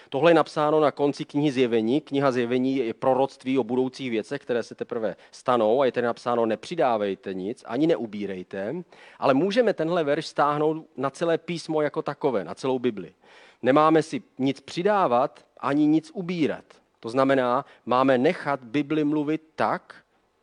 Tohle 0.10 0.32
je 0.32 0.36
napsáno 0.36 0.80
na 0.80 0.92
konci 0.92 1.26
knihy 1.26 1.52
Zjevení. 1.52 2.02
Kniha 2.02 2.32
Zjevení 2.32 2.76
je 2.76 2.94
proroctví 2.94 3.58
o 3.58 3.64
budoucích 3.64 4.10
věcech, 4.10 4.42
které 4.42 4.64
se 4.64 4.76
teprve 4.76 5.16
stanou 5.32 5.82
a 5.82 5.86
je 5.86 5.92
tady 5.92 6.08
napsáno 6.08 6.46
nepřidávejte 6.46 7.34
nic, 7.34 7.64
ani 7.68 7.88
neubírejte, 7.88 8.76
ale 9.20 9.34
můžeme 9.34 9.74
tenhle 9.74 10.04
verš 10.04 10.28
stáhnout 10.28 10.86
na 10.98 11.10
celé 11.10 11.38
písmo 11.38 11.82
jako 11.82 12.02
takové, 12.02 12.46
na 12.46 12.56
celou 12.56 12.80
Bibli. 12.80 13.14
Nemáme 13.62 14.04
si 14.04 14.22
nic 14.38 14.60
přidávat, 14.60 15.46
ani 15.60 15.86
nic 15.86 16.12
ubírat. 16.14 16.66
To 17.00 17.10
znamená, 17.10 17.66
máme 17.86 18.18
nechat 18.18 18.64
Bibli 18.64 19.04
mluvit 19.04 19.42
tak, 19.56 19.96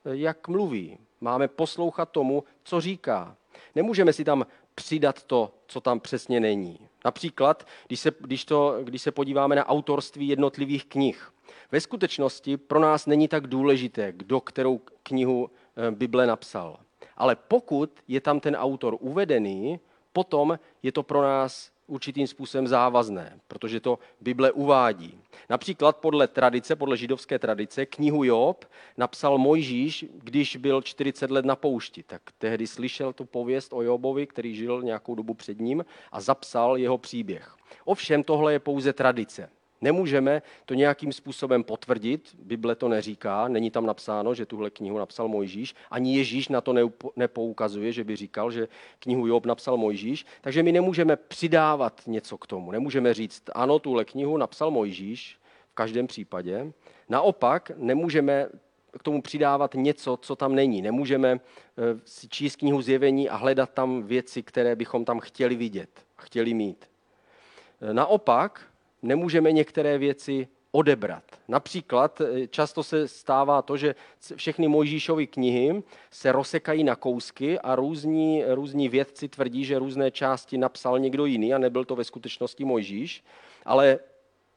jak 0.05 0.49
mluví. 0.49 0.99
Máme 1.21 1.49
poslouchat 1.49 2.11
tomu, 2.11 2.45
co 2.65 2.81
říká. 2.81 3.37
Nemůžeme 3.75 4.13
si 4.13 4.25
tam 4.25 4.47
přidat 4.75 5.23
to, 5.23 5.55
co 5.67 5.81
tam 5.81 6.01
přesně 6.01 6.41
není. 6.41 6.79
Například, 7.07 7.67
když 7.87 8.01
se, 8.01 8.11
když, 8.21 8.45
to, 8.45 8.79
když 8.83 9.03
se 9.03 9.13
podíváme 9.13 9.57
na 9.57 9.69
autorství 9.69 10.29
jednotlivých 10.29 10.87
knih. 10.87 11.33
Ve 11.73 11.81
skutečnosti 11.81 12.57
pro 12.57 12.81
nás 12.81 13.07
není 13.07 13.29
tak 13.29 13.47
důležité, 13.47 14.13
kdo 14.13 14.41
kterou 14.41 14.81
knihu 15.03 15.51
eh, 15.51 15.91
Bible 15.91 16.27
napsal. 16.27 16.77
Ale 17.17 17.37
pokud 17.37 17.91
je 18.09 18.21
tam 18.21 18.41
ten 18.41 18.57
autor 18.57 18.97
uvedený, 19.01 19.81
potom 20.13 20.59
je 20.83 20.93
to 20.93 21.03
pro 21.03 21.23
nás 21.23 21.71
určitým 21.87 22.27
způsobem 22.27 22.69
závazné, 22.69 23.41
protože 23.49 23.81
to 23.81 23.99
Bible 24.21 24.53
uvádí. 24.53 25.21
Například 25.51 25.97
podle 25.97 26.29
tradice, 26.29 26.77
podle 26.77 26.97
židovské 26.97 27.39
tradice, 27.39 27.87
knihu 27.87 28.25
Job 28.25 28.65
napsal 28.97 29.39
Mojžíš, 29.39 30.05
když 30.15 30.57
byl 30.57 30.83
40 30.83 31.31
let 31.31 31.45
na 31.45 31.57
poušti. 31.57 32.03
Tak 32.03 32.23
tehdy 32.39 32.67
slyšel 32.67 33.13
tu 33.13 33.25
pověst 33.25 33.73
o 33.73 33.83
Jobovi, 33.83 34.27
který 34.27 34.55
žil 34.55 34.83
nějakou 34.83 35.15
dobu 35.15 35.35
před 35.35 35.61
ním 35.61 35.85
a 36.13 36.21
zapsal 36.21 36.77
jeho 36.77 36.99
příběh. 36.99 37.57
Ovšem 37.85 38.23
tohle 38.23 38.53
je 38.53 38.59
pouze 38.59 38.93
tradice. 38.93 39.51
Nemůžeme 39.81 40.43
to 40.65 40.75
nějakým 40.75 41.13
způsobem 41.13 41.65
potvrdit, 41.65 42.37
Bible 42.39 42.75
to 42.75 42.89
neříká, 42.89 43.49
není 43.49 43.71
tam 43.71 43.87
napsáno, 43.87 44.35
že 44.35 44.47
tuhle 44.47 44.71
knihu 44.71 44.99
napsal 44.99 45.29
Mojžíš, 45.29 45.75
ani 45.91 46.17
Ježíš 46.17 46.49
na 46.49 46.61
to 46.61 46.75
nepoukazuje, 47.17 47.93
že 47.93 48.05
by 48.05 48.17
říkal, 48.17 48.51
že 48.51 48.69
knihu 48.99 49.27
Job 49.27 49.47
napsal 49.47 49.77
Mojžíš, 49.77 50.27
takže 50.41 50.63
my 50.63 50.73
nemůžeme 50.73 51.17
přidávat 51.17 52.01
něco 52.07 52.39
k 52.39 52.47
tomu. 52.47 52.71
Nemůžeme 52.71 53.15
říct, 53.15 53.43
ano, 53.55 53.79
tuhle 53.79 54.05
knihu 54.05 54.37
napsal 54.37 54.71
Mojžíš, 54.71 55.39
v 55.71 55.75
každém 55.75 56.07
případě. 56.07 56.73
Naopak 57.09 57.71
nemůžeme 57.77 58.49
k 58.99 59.03
tomu 59.03 59.23
přidávat 59.23 59.75
něco, 59.75 60.17
co 60.17 60.37
tam 60.37 60.55
není. 60.55 60.83
Nemůžeme 60.83 61.33
eh, 61.33 61.41
si 62.05 62.29
číst 62.29 62.57
knihu 62.57 62.83
zjevení 62.83 63.29
a 63.29 63.37
hledat 63.37 63.71
tam 63.71 64.03
věci, 64.03 64.43
které 64.43 64.77
bychom 64.77 65.05
tam 65.05 65.21
chtěli 65.21 65.57
vidět, 65.57 66.07
chtěli 66.17 66.55
mít. 66.55 66.91
Eh, 67.81 67.95
naopak, 67.95 68.67
nemůžeme 69.03 69.53
některé 69.53 69.99
věci 69.99 70.49
odebrat. 70.73 71.25
Například 71.49 72.21
eh, 72.21 72.47
často 72.47 72.83
se 72.83 73.09
stává 73.09 73.63
to, 73.63 73.77
že 73.77 73.95
všechny 74.37 74.69
Mojžíšovy 74.69 75.27
knihy 75.27 75.83
se 76.11 76.33
rozsekají 76.33 76.85
na 76.85 76.97
kousky 76.97 77.59
a 77.59 77.75
různí, 77.75 78.45
různí 78.45 78.89
vědci 78.89 79.29
tvrdí, 79.29 79.65
že 79.65 79.79
různé 79.79 80.11
části 80.11 80.59
napsal 80.59 80.99
někdo 80.99 81.27
jiný 81.27 81.55
a 81.55 81.59
nebyl 81.59 81.85
to 81.85 81.97
ve 81.97 82.05
skutečnosti 82.05 82.65
Mojžíš, 82.65 83.25
ale 83.65 83.99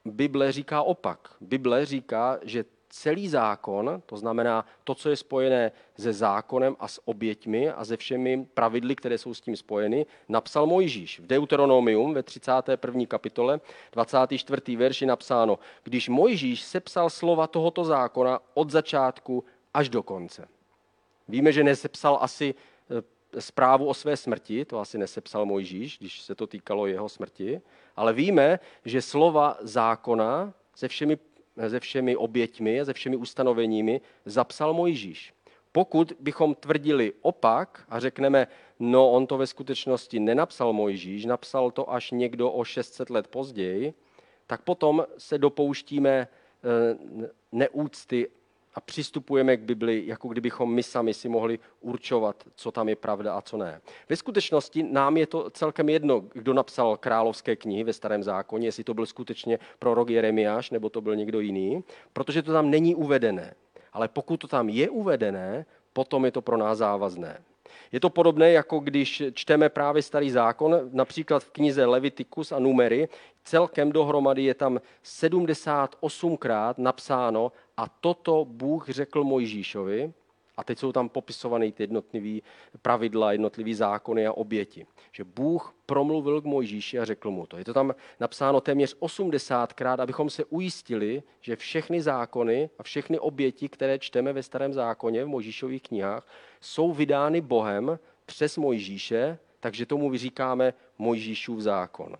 Bible 0.05 0.51
říká 0.51 0.81
opak. 0.81 1.35
Bible 1.41 1.85
říká, 1.85 2.39
že 2.43 2.65
celý 2.89 3.27
zákon, 3.27 4.01
to 4.05 4.17
znamená 4.17 4.65
to, 4.83 4.95
co 4.95 5.09
je 5.09 5.15
spojené 5.15 5.71
se 5.99 6.13
zákonem 6.13 6.75
a 6.79 6.87
s 6.87 7.07
oběťmi 7.07 7.71
a 7.71 7.85
se 7.85 7.97
všemi 7.97 8.45
pravidly, 8.53 8.95
které 8.95 9.17
jsou 9.17 9.33
s 9.33 9.41
tím 9.41 9.55
spojeny, 9.55 10.05
napsal 10.29 10.65
Mojžíš. 10.65 11.19
V 11.19 11.27
Deuteronomium 11.27 12.13
ve 12.13 12.23
31. 12.23 13.05
kapitole 13.05 13.59
24. 13.91 14.75
verši 14.75 15.05
napsáno, 15.05 15.59
když 15.83 16.09
Mojžíš 16.09 16.61
sepsal 16.61 17.09
slova 17.09 17.47
tohoto 17.47 17.85
zákona 17.85 18.39
od 18.53 18.69
začátku 18.69 19.43
až 19.73 19.89
do 19.89 20.03
konce. 20.03 20.47
Víme, 21.27 21.51
že 21.51 21.63
nesepsal 21.63 22.17
asi 22.21 22.55
eh, 23.35 23.41
zprávu 23.41 23.87
o 23.87 23.93
své 23.93 24.17
smrti, 24.17 24.65
to 24.65 24.79
asi 24.79 24.97
nesepsal 24.97 25.45
Mojžíš, 25.45 25.97
když 25.99 26.21
se 26.21 26.35
to 26.35 26.47
týkalo 26.47 26.87
jeho 26.87 27.09
smrti, 27.09 27.61
ale 27.95 28.13
víme, 28.13 28.59
že 28.85 29.01
slova 29.01 29.57
zákona 29.61 30.53
se 30.75 30.87
všemi 30.87 31.17
se 31.67 31.79
všemi 31.79 32.15
oběťmi 32.15 32.81
a 32.81 32.85
se 32.85 32.93
všemi 32.93 33.15
ustanoveními 33.15 34.01
zapsal 34.25 34.73
Mojžíš. 34.73 35.33
Pokud 35.71 36.13
bychom 36.19 36.55
tvrdili 36.55 37.13
opak 37.21 37.85
a 37.89 37.99
řekneme, 37.99 38.47
no 38.79 39.11
on 39.11 39.27
to 39.27 39.37
ve 39.37 39.47
skutečnosti 39.47 40.19
nenapsal 40.19 40.73
Mojžíš, 40.73 41.25
napsal 41.25 41.71
to 41.71 41.91
až 41.91 42.11
někdo 42.11 42.51
o 42.51 42.63
600 42.63 43.09
let 43.09 43.27
později, 43.27 43.93
tak 44.47 44.61
potom 44.61 45.05
se 45.17 45.37
dopouštíme 45.37 46.09
eh, 46.09 46.27
neúcty 47.51 48.27
a 48.75 48.81
přistupujeme 48.81 49.57
k 49.57 49.61
Bibli, 49.61 50.03
jako 50.05 50.27
kdybychom 50.27 50.73
my 50.73 50.83
sami 50.83 51.13
si 51.13 51.29
mohli 51.29 51.59
určovat, 51.81 52.43
co 52.55 52.71
tam 52.71 52.89
je 52.89 52.95
pravda 52.95 53.33
a 53.33 53.41
co 53.41 53.57
ne. 53.57 53.81
Ve 54.09 54.15
skutečnosti 54.15 54.83
nám 54.83 55.17
je 55.17 55.27
to 55.27 55.49
celkem 55.49 55.89
jedno, 55.89 56.23
kdo 56.33 56.53
napsal 56.53 56.97
královské 56.97 57.55
knihy 57.55 57.83
ve 57.83 57.93
Starém 57.93 58.23
zákoně, 58.23 58.67
jestli 58.67 58.83
to 58.83 58.93
byl 58.93 59.05
skutečně 59.05 59.59
prorok 59.79 60.09
Jeremiáš 60.09 60.71
nebo 60.71 60.89
to 60.89 61.01
byl 61.01 61.15
někdo 61.15 61.39
jiný, 61.39 61.83
protože 62.13 62.41
to 62.41 62.53
tam 62.53 62.69
není 62.69 62.95
uvedené. 62.95 63.53
Ale 63.93 64.07
pokud 64.07 64.37
to 64.37 64.47
tam 64.47 64.69
je 64.69 64.89
uvedené, 64.89 65.65
potom 65.93 66.25
je 66.25 66.31
to 66.31 66.41
pro 66.41 66.57
nás 66.57 66.77
závazné. 66.77 67.41
Je 67.91 67.99
to 67.99 68.09
podobné, 68.09 68.51
jako 68.51 68.79
když 68.79 69.23
čteme 69.33 69.69
právě 69.69 70.01
starý 70.01 70.31
zákon, 70.31 70.89
například 70.93 71.43
v 71.43 71.51
knize 71.51 71.85
Levitikus 71.85 72.51
a 72.51 72.59
Numery, 72.59 73.09
celkem 73.43 73.91
dohromady 73.91 74.43
je 74.43 74.53
tam 74.53 74.81
78krát 75.05 76.73
napsáno 76.77 77.51
a 77.77 77.87
toto 77.87 78.45
Bůh 78.45 78.89
řekl 78.89 79.23
Mojžíšovi, 79.23 80.13
a 80.59 80.63
teď 80.63 80.79
jsou 80.79 80.91
tam 80.91 81.09
popisované 81.09 81.71
ty 81.71 81.83
jednotlivé 81.83 82.39
pravidla, 82.81 83.31
jednotlivé 83.31 83.75
zákony 83.75 84.27
a 84.27 84.33
oběti. 84.33 84.85
Že 85.11 85.23
Bůh 85.23 85.75
promluvil 85.85 86.41
k 86.41 86.45
Mojžíši 86.45 86.99
a 86.99 87.05
řekl 87.05 87.31
mu 87.31 87.45
to. 87.45 87.57
Je 87.57 87.65
to 87.65 87.73
tam 87.73 87.95
napsáno 88.19 88.61
téměř 88.61 88.97
80krát, 88.99 90.01
abychom 90.01 90.29
se 90.29 90.45
ujistili, 90.45 91.23
že 91.41 91.55
všechny 91.55 92.01
zákony 92.01 92.69
a 92.79 92.83
všechny 92.83 93.19
oběti, 93.19 93.69
které 93.69 93.99
čteme 93.99 94.33
ve 94.33 94.43
starém 94.43 94.73
zákoně, 94.73 95.23
v 95.23 95.27
Mojžíšových 95.27 95.83
knihách, 95.83 96.27
jsou 96.61 96.93
vydány 96.93 97.41
Bohem 97.41 97.99
přes 98.25 98.57
Mojžíše, 98.57 99.37
takže 99.59 99.85
tomu 99.85 100.09
vyříkáme 100.09 100.73
Mojžíšův 100.97 101.59
zákon 101.59 102.15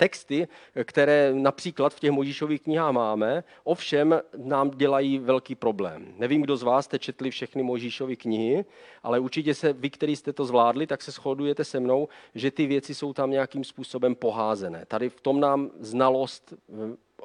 texty, 0.00 0.48
které 0.84 1.30
například 1.34 1.94
v 1.94 2.00
těch 2.00 2.10
Možíšových 2.10 2.60
knihách 2.62 2.92
máme, 2.92 3.44
ovšem 3.64 4.20
nám 4.36 4.70
dělají 4.70 5.18
velký 5.18 5.54
problém. 5.54 6.14
Nevím, 6.16 6.42
kdo 6.42 6.56
z 6.56 6.62
vás 6.62 6.84
jste 6.84 6.98
četli 6.98 7.30
všechny 7.30 7.62
Možíšovy 7.62 8.16
knihy, 8.16 8.64
ale 9.02 9.20
určitě 9.20 9.54
se, 9.54 9.72
vy, 9.72 9.90
kteří 9.90 10.16
jste 10.16 10.32
to 10.32 10.44
zvládli, 10.44 10.86
tak 10.86 11.02
se 11.02 11.10
shodujete 11.10 11.64
se 11.64 11.80
mnou, 11.80 12.08
že 12.34 12.50
ty 12.50 12.66
věci 12.66 12.94
jsou 12.94 13.12
tam 13.12 13.30
nějakým 13.30 13.64
způsobem 13.64 14.14
poházené. 14.14 14.84
Tady 14.88 15.08
v 15.08 15.20
tom 15.20 15.40
nám 15.40 15.70
znalost 15.80 16.54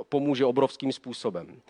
pomůže 0.10 0.46
obrovským 0.46 0.92
způsobem. 0.92 1.62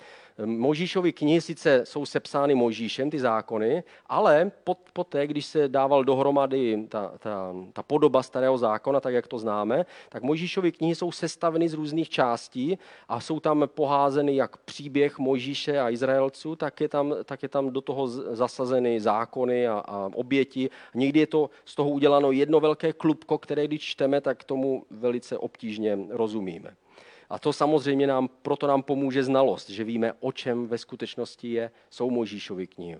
Možíšovy 0.45 1.13
knihy 1.13 1.41
sice 1.41 1.81
jsou 1.85 2.05
sepsány 2.05 2.55
Možíšem, 2.55 3.09
ty 3.09 3.19
zákony, 3.19 3.83
ale 4.05 4.51
poté, 4.93 5.27
když 5.27 5.45
se 5.45 5.67
dával 5.67 6.03
dohromady 6.03 6.87
ta, 6.89 7.13
ta, 7.19 7.55
ta 7.73 7.83
podoba 7.83 8.23
starého 8.23 8.57
zákona, 8.57 8.99
tak 8.99 9.13
jak 9.13 9.27
to 9.27 9.39
známe, 9.39 9.85
tak 10.09 10.23
Možíšovy 10.23 10.71
knihy 10.71 10.95
jsou 10.95 11.11
sestaveny 11.11 11.69
z 11.69 11.73
různých 11.73 12.09
částí 12.09 12.77
a 13.07 13.19
jsou 13.19 13.39
tam 13.39 13.63
poházeny 13.67 14.35
jak 14.35 14.57
příběh 14.57 15.19
Možíše 15.19 15.79
a 15.79 15.89
Izraelců, 15.89 16.55
tak 16.55 16.81
je 16.81 16.89
tam, 16.89 17.15
tak 17.25 17.43
je 17.43 17.49
tam 17.49 17.69
do 17.69 17.81
toho 17.81 18.07
zasazeny 18.07 18.99
zákony 19.01 19.67
a, 19.67 19.73
a 19.73 20.09
oběti. 20.13 20.69
Někdy 20.93 21.19
je 21.19 21.27
to 21.27 21.49
z 21.65 21.75
toho 21.75 21.89
uděláno 21.89 22.31
jedno 22.31 22.59
velké 22.59 22.93
klubko, 22.93 23.37
které 23.37 23.67
když 23.67 23.81
čteme, 23.81 24.21
tak 24.21 24.43
tomu 24.43 24.85
velice 24.91 25.37
obtížně 25.37 25.99
rozumíme. 26.09 26.75
A 27.29 27.39
to 27.39 27.53
samozřejmě 27.53 28.07
nám, 28.07 28.27
proto 28.41 28.67
nám 28.67 28.83
pomůže 28.83 29.23
znalost, 29.23 29.69
že 29.69 29.83
víme, 29.83 30.13
o 30.19 30.31
čem 30.31 30.67
ve 30.67 30.77
skutečnosti 30.77 31.51
je, 31.51 31.71
jsou 31.89 32.09
Možíšovy 32.09 32.67
knihy 32.67 32.97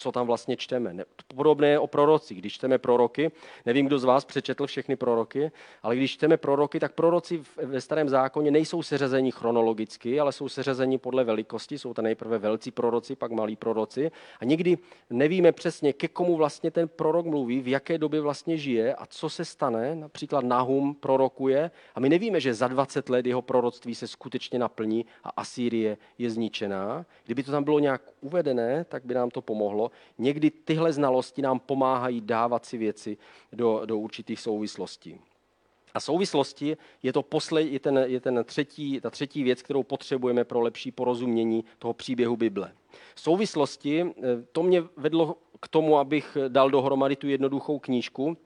co 0.00 0.12
tam 0.12 0.26
vlastně 0.26 0.56
čteme. 0.56 1.04
Podobné 1.36 1.68
je 1.68 1.78
o 1.78 1.86
proroci. 1.86 2.34
Když 2.34 2.54
čteme 2.54 2.78
proroky, 2.78 3.30
nevím, 3.66 3.86
kdo 3.86 3.98
z 3.98 4.04
vás 4.04 4.24
přečetl 4.24 4.66
všechny 4.66 4.96
proroky, 4.96 5.50
ale 5.82 5.96
když 5.96 6.12
čteme 6.12 6.36
proroky, 6.36 6.80
tak 6.80 6.92
proroci 6.92 7.42
ve 7.56 7.80
starém 7.80 8.08
zákoně 8.08 8.50
nejsou 8.50 8.82
seřazení 8.82 9.30
chronologicky, 9.30 10.20
ale 10.20 10.32
jsou 10.32 10.48
seřazení 10.48 10.98
podle 10.98 11.24
velikosti. 11.24 11.78
Jsou 11.78 11.94
to 11.94 12.02
nejprve 12.02 12.38
velcí 12.38 12.70
proroci, 12.70 13.16
pak 13.16 13.32
malí 13.32 13.56
proroci. 13.56 14.10
A 14.40 14.44
někdy 14.44 14.78
nevíme 15.10 15.52
přesně, 15.52 15.92
ke 15.92 16.08
komu 16.08 16.36
vlastně 16.36 16.70
ten 16.70 16.88
prorok 16.88 17.26
mluví, 17.26 17.60
v 17.60 17.68
jaké 17.68 17.98
době 17.98 18.20
vlastně 18.20 18.56
žije 18.56 18.94
a 18.94 19.06
co 19.06 19.28
se 19.28 19.44
stane. 19.44 19.94
Například 19.94 20.44
Nahum 20.44 20.94
prorokuje 20.94 21.70
a 21.94 22.00
my 22.00 22.08
nevíme, 22.08 22.40
že 22.40 22.54
za 22.54 22.68
20 22.68 23.08
let 23.08 23.26
jeho 23.26 23.42
proroctví 23.42 23.94
se 23.94 24.08
skutečně 24.08 24.58
naplní 24.58 25.06
a 25.24 25.30
Asýrie 25.36 25.96
je 26.18 26.30
zničená. 26.30 27.06
Kdyby 27.24 27.42
to 27.42 27.50
tam 27.52 27.64
bylo 27.64 27.78
nějak 27.78 28.02
uvedené, 28.20 28.84
tak 28.84 29.04
by 29.04 29.14
nám 29.14 29.30
to 29.30 29.42
pomohlo 29.42 29.89
někdy 30.18 30.50
tyhle 30.50 30.92
znalosti 30.92 31.42
nám 31.42 31.60
pomáhají 31.60 32.20
dávat 32.20 32.66
si 32.66 32.78
věci 32.78 33.16
do, 33.52 33.82
do 33.84 33.98
určitých 33.98 34.40
souvislostí. 34.40 35.20
A 35.94 36.00
souvislosti 36.00 36.76
je 37.02 37.12
to 37.12 37.22
posled, 37.22 37.62
je 37.62 37.80
ten, 37.80 37.98
je 38.06 38.20
ten 38.20 38.44
třetí, 38.44 39.00
ta 39.00 39.10
třetí 39.10 39.42
věc, 39.42 39.62
kterou 39.62 39.82
potřebujeme 39.82 40.44
pro 40.44 40.60
lepší 40.60 40.90
porozumění 40.90 41.64
toho 41.78 41.94
příběhu 41.94 42.36
Bible. 42.36 42.72
Souvislosti, 43.14 44.02
eh, 44.02 44.12
to 44.52 44.62
mě 44.62 44.82
vedlo 44.96 45.36
k 45.60 45.68
tomu, 45.68 45.98
abych 45.98 46.36
dal 46.48 46.70
dohromady 46.70 47.16
tu 47.16 47.28
jednoduchou 47.28 47.78
knížku, 47.78 48.36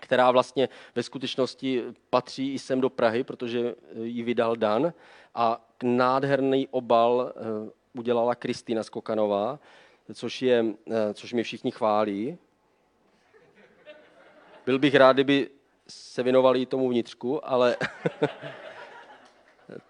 která 0.00 0.30
vlastně 0.30 0.68
ve 0.94 1.02
skutečnosti 1.02 1.82
patří 2.10 2.54
i 2.54 2.58
sem 2.58 2.80
do 2.80 2.90
Prahy, 2.90 3.24
protože 3.24 3.74
ji 4.02 4.22
vydal 4.22 4.56
Dan. 4.56 4.92
A 5.34 5.68
nádherný 5.82 6.68
obal 6.70 7.32
eh, 7.36 7.70
udělala 7.94 8.34
Kristýna 8.34 8.82
Skokanová 8.82 9.58
což, 10.14 10.42
je, 10.42 10.64
eh, 10.90 11.14
což 11.14 11.32
mi 11.32 11.42
všichni 11.42 11.70
chválí. 11.70 12.38
Byl 14.66 14.78
bych 14.78 14.94
rád, 14.94 15.12
kdyby 15.12 15.50
se 15.88 16.22
věnovali 16.22 16.66
tomu 16.66 16.88
vnitřku, 16.88 17.48
ale 17.48 17.76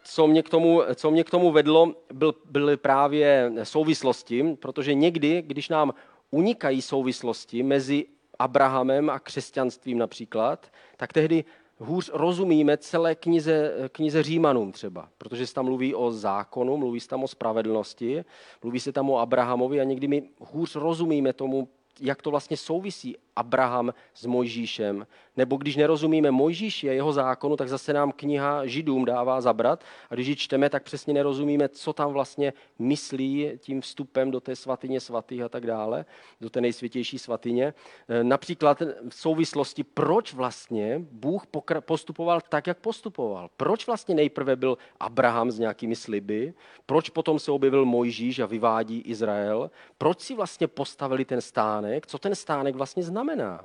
co 0.03 0.27
mě 0.27 0.43
k 0.43 0.49
tomu, 0.49 0.83
co 0.95 1.11
mě 1.11 1.25
k 1.25 1.31
tomu 1.31 1.51
vedlo, 1.51 1.95
byl, 2.13 2.35
byly 2.45 2.77
právě 2.77 3.53
souvislosti, 3.63 4.57
protože 4.61 4.95
někdy, 4.95 5.43
když 5.43 5.69
nám 5.69 5.95
unikají 6.31 6.83
souvislosti 6.83 7.63
mezi 7.63 8.07
Abrahamem 8.39 9.11
a 9.11 9.19
křesťanstvím 9.19 9.99
například, 9.99 10.73
tak 10.97 11.13
tehdy 11.13 11.45
hůř 11.83 12.11
rozumíme 12.15 12.77
celé 12.77 13.15
knize, 13.15 13.75
knize 13.93 14.23
Římanům 14.23 14.73
třeba, 14.73 15.09
protože 15.19 15.47
se 15.47 15.55
tam 15.55 15.65
mluví 15.65 15.95
o 15.95 16.13
zákonu, 16.13 16.77
mluví 16.77 17.01
se 17.01 17.09
tam 17.09 17.25
o 17.25 17.29
spravedlnosti, 17.29 18.25
mluví 18.63 18.81
se 18.81 18.93
tam 18.93 19.11
o 19.11 19.19
Abrahamovi 19.19 19.81
a 19.81 19.85
někdy 19.85 20.09
my 20.09 20.23
hůř 20.41 20.77
rozumíme 20.77 21.33
tomu 21.33 21.69
jak 22.01 22.23
to 22.23 22.31
vlastně 22.31 22.57
souvisí 22.57 23.17
Abraham 23.37 23.95
s 24.15 24.27
Mojžíšem. 24.27 25.07
Nebo 25.37 25.57
když 25.57 25.77
nerozumíme 25.77 26.31
Mojžíši 26.31 26.91
a 26.91 26.93
jeho 26.93 27.13
zákonu, 27.13 27.57
tak 27.57 27.69
zase 27.69 27.93
nám 27.93 28.13
kniha 28.13 28.67
Židům 28.67 29.05
dává 29.05 29.41
zabrat. 29.41 29.85
A 30.11 30.15
když 30.15 30.27
ji 30.27 30.37
čteme, 30.37 30.71
tak 30.71 30.83
přesně 30.83 31.15
nerozumíme, 31.15 31.69
co 31.69 31.93
tam 31.93 32.13
vlastně 32.13 32.53
myslí 32.79 33.51
tím 33.59 33.81
vstupem 33.81 34.31
do 34.31 34.41
té 34.41 34.57
svatyně 34.57 35.01
svatých 35.01 35.43
a 35.43 35.49
tak 35.49 35.67
dále, 35.67 36.05
do 36.41 36.51
té 36.51 36.61
nejsvětější 36.61 37.19
svatyně. 37.19 37.75
E, 38.09 38.25
například 38.25 38.83
v 39.09 39.15
souvislosti, 39.15 39.85
proč 39.85 40.35
vlastně 40.35 41.03
Bůh 41.11 41.43
postupoval 41.81 42.41
tak, 42.49 42.67
jak 42.67 42.79
postupoval. 42.79 43.51
Proč 43.57 43.87
vlastně 43.87 44.15
nejprve 44.15 44.57
byl 44.57 44.79
Abraham 45.01 45.51
s 45.51 45.59
nějakými 45.59 45.97
sliby, 45.97 46.55
proč 46.87 47.11
potom 47.11 47.39
se 47.39 47.53
objevil 47.53 47.85
Mojžíš 47.85 48.39
a 48.39 48.47
vyvádí 48.47 49.01
Izrael, 49.01 49.71
proč 49.99 50.21
si 50.21 50.35
vlastně 50.35 50.69
postavili 50.69 51.25
ten 51.25 51.41
stánek, 51.41 52.07
co 52.07 52.19
ten 52.19 52.35
stánek 52.35 52.75
vlastně 52.77 53.03
znamená 53.03 53.22
znamená? 53.23 53.65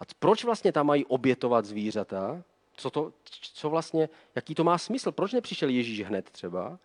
A 0.00 0.04
proč 0.18 0.44
vlastně 0.44 0.72
tam 0.72 0.86
mají 0.86 1.04
obětovat 1.04 1.64
zvířata? 1.64 2.42
Co, 2.76 2.90
to, 2.90 3.12
co 3.54 3.70
vlastně, 3.70 4.08
jaký 4.34 4.54
to 4.54 4.64
má 4.64 4.78
smysl? 4.78 5.12
Proč 5.12 5.32
nepřišel 5.32 5.68
Ježíš 5.68 6.00
hned 6.00 6.30
třeba? 6.30 6.78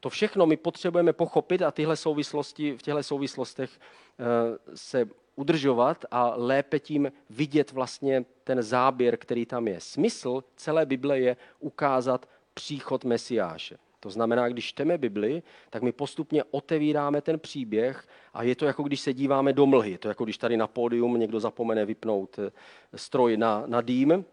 To 0.00 0.10
všechno 0.10 0.46
my 0.46 0.56
potřebujeme 0.56 1.12
pochopit 1.12 1.62
a 1.62 1.70
tyhle 1.70 1.96
souvislosti, 1.96 2.76
v 2.76 2.82
těchto 2.82 3.02
souvislostech 3.02 3.70
eh, 3.80 4.76
se 4.76 5.08
udržovat 5.36 6.04
a 6.10 6.32
lépe 6.36 6.78
tím 6.78 7.12
vidět 7.30 7.72
vlastně 7.72 8.24
ten 8.44 8.62
záběr, 8.62 9.16
který 9.16 9.46
tam 9.46 9.68
je. 9.68 9.80
Smysl 9.80 10.44
celé 10.56 10.86
Bible 10.86 11.18
je 11.18 11.36
ukázat 11.60 12.28
příchod 12.54 13.04
Mesiáše. 13.04 13.76
To 14.00 14.10
znamená, 14.10 14.48
když 14.48 14.66
čteme 14.66 14.98
Bibli, 14.98 15.42
tak 15.70 15.82
my 15.82 15.92
postupně 15.92 16.44
otevíráme 16.44 17.20
ten 17.20 17.38
příběh 17.38 18.08
a 18.34 18.42
je 18.42 18.56
to 18.56 18.66
jako 18.66 18.82
když 18.82 19.00
se 19.00 19.12
díváme 19.12 19.52
do 19.52 19.66
mlhy. 19.66 19.90
Je 19.90 19.98
to 19.98 20.08
jako 20.08 20.24
když 20.24 20.38
tady 20.38 20.56
na 20.56 20.66
pódium 20.66 21.20
někdo 21.20 21.40
zapomene 21.40 21.84
vypnout 21.84 22.38
eh, 22.38 22.50
stroj 22.94 23.36
na, 23.36 23.62
na 23.66 23.80
dým 23.80 24.24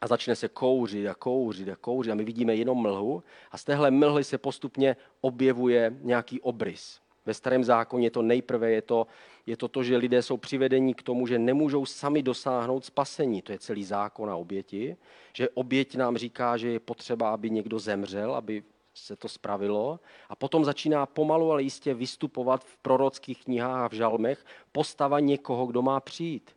a 0.00 0.06
začne 0.06 0.36
se 0.36 0.48
kouřit 0.48 1.08
a 1.08 1.14
kouřit 1.14 1.68
a 1.68 1.76
kouřit 1.76 2.12
a 2.12 2.14
my 2.14 2.24
vidíme 2.24 2.54
jenom 2.54 2.78
mlhu 2.78 3.22
a 3.50 3.58
z 3.58 3.64
téhle 3.64 3.90
mlhy 3.90 4.24
se 4.24 4.38
postupně 4.38 4.96
objevuje 5.20 5.96
nějaký 6.00 6.40
obrys. 6.40 7.00
Ve 7.26 7.34
starém 7.34 7.64
zákoně 7.64 8.10
to 8.10 8.22
nejprve 8.22 8.70
je 8.70 8.82
to, 8.82 9.06
je 9.46 9.56
to 9.56 9.68
to, 9.68 9.82
že 9.82 9.96
lidé 9.96 10.22
jsou 10.22 10.36
přivedeni 10.36 10.94
k 10.94 11.02
tomu, 11.02 11.26
že 11.26 11.38
nemůžou 11.38 11.86
sami 11.86 12.22
dosáhnout 12.22 12.84
spasení. 12.84 13.42
To 13.42 13.52
je 13.52 13.58
celý 13.58 13.84
zákon 13.84 14.30
a 14.30 14.36
oběti. 14.36 14.96
Že 15.32 15.48
oběť 15.48 15.96
nám 15.96 16.16
říká, 16.16 16.56
že 16.56 16.70
je 16.70 16.80
potřeba, 16.80 17.30
aby 17.30 17.50
někdo 17.50 17.78
zemřel, 17.78 18.34
aby 18.34 18.62
se 18.96 19.16
to 19.16 19.28
spravilo 19.28 20.00
a 20.28 20.36
potom 20.36 20.64
začíná 20.64 21.06
pomalu, 21.06 21.52
ale 21.52 21.62
jistě 21.62 21.94
vystupovat 21.94 22.64
v 22.64 22.76
prorockých 22.76 23.44
knihách 23.44 23.80
a 23.80 23.88
v 23.88 23.92
žalmech 23.92 24.44
postava 24.72 25.20
někoho, 25.20 25.66
kdo 25.66 25.82
má 25.82 26.00
přijít. 26.00 26.50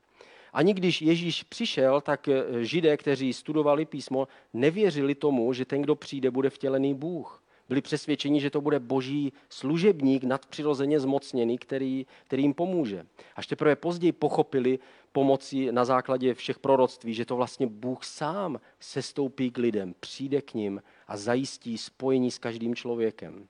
Ani 0.53 0.73
když 0.73 1.01
Ježíš 1.01 1.43
přišel, 1.43 2.01
tak 2.01 2.27
eh, 2.27 2.43
židé, 2.63 2.97
kteří 2.97 3.33
studovali 3.33 3.85
písmo, 3.85 4.27
nevěřili 4.53 5.15
tomu, 5.15 5.53
že 5.53 5.65
ten, 5.65 5.81
kdo 5.81 5.95
přijde, 5.95 6.31
bude 6.31 6.49
vtělený 6.49 6.93
Bůh. 6.93 7.38
Byli 7.69 7.81
přesvědčeni, 7.81 8.41
že 8.41 8.49
to 8.49 8.61
bude 8.61 8.79
boží 8.79 9.33
služebník 9.49 10.23
nadpřirozeně 10.23 10.99
zmocněný, 10.99 11.57
který, 11.57 12.05
který 12.23 12.43
jim 12.43 12.53
pomůže. 12.53 13.05
Až 13.35 13.47
teprve 13.47 13.75
později 13.75 14.11
pochopili 14.11 14.79
pomocí 15.11 15.71
na 15.71 15.85
základě 15.85 16.33
všech 16.33 16.59
proroctví, 16.59 17.13
že 17.13 17.25
to 17.25 17.35
vlastně 17.35 17.67
Bůh 17.67 18.03
sám 18.03 18.59
sestoupí 18.79 19.51
k 19.51 19.57
lidem, 19.57 19.95
přijde 19.99 20.41
k 20.41 20.53
ním 20.53 20.83
a 21.07 21.17
zajistí 21.17 21.77
spojení 21.77 22.31
s 22.31 22.37
každým 22.37 22.75
člověkem. 22.75 23.47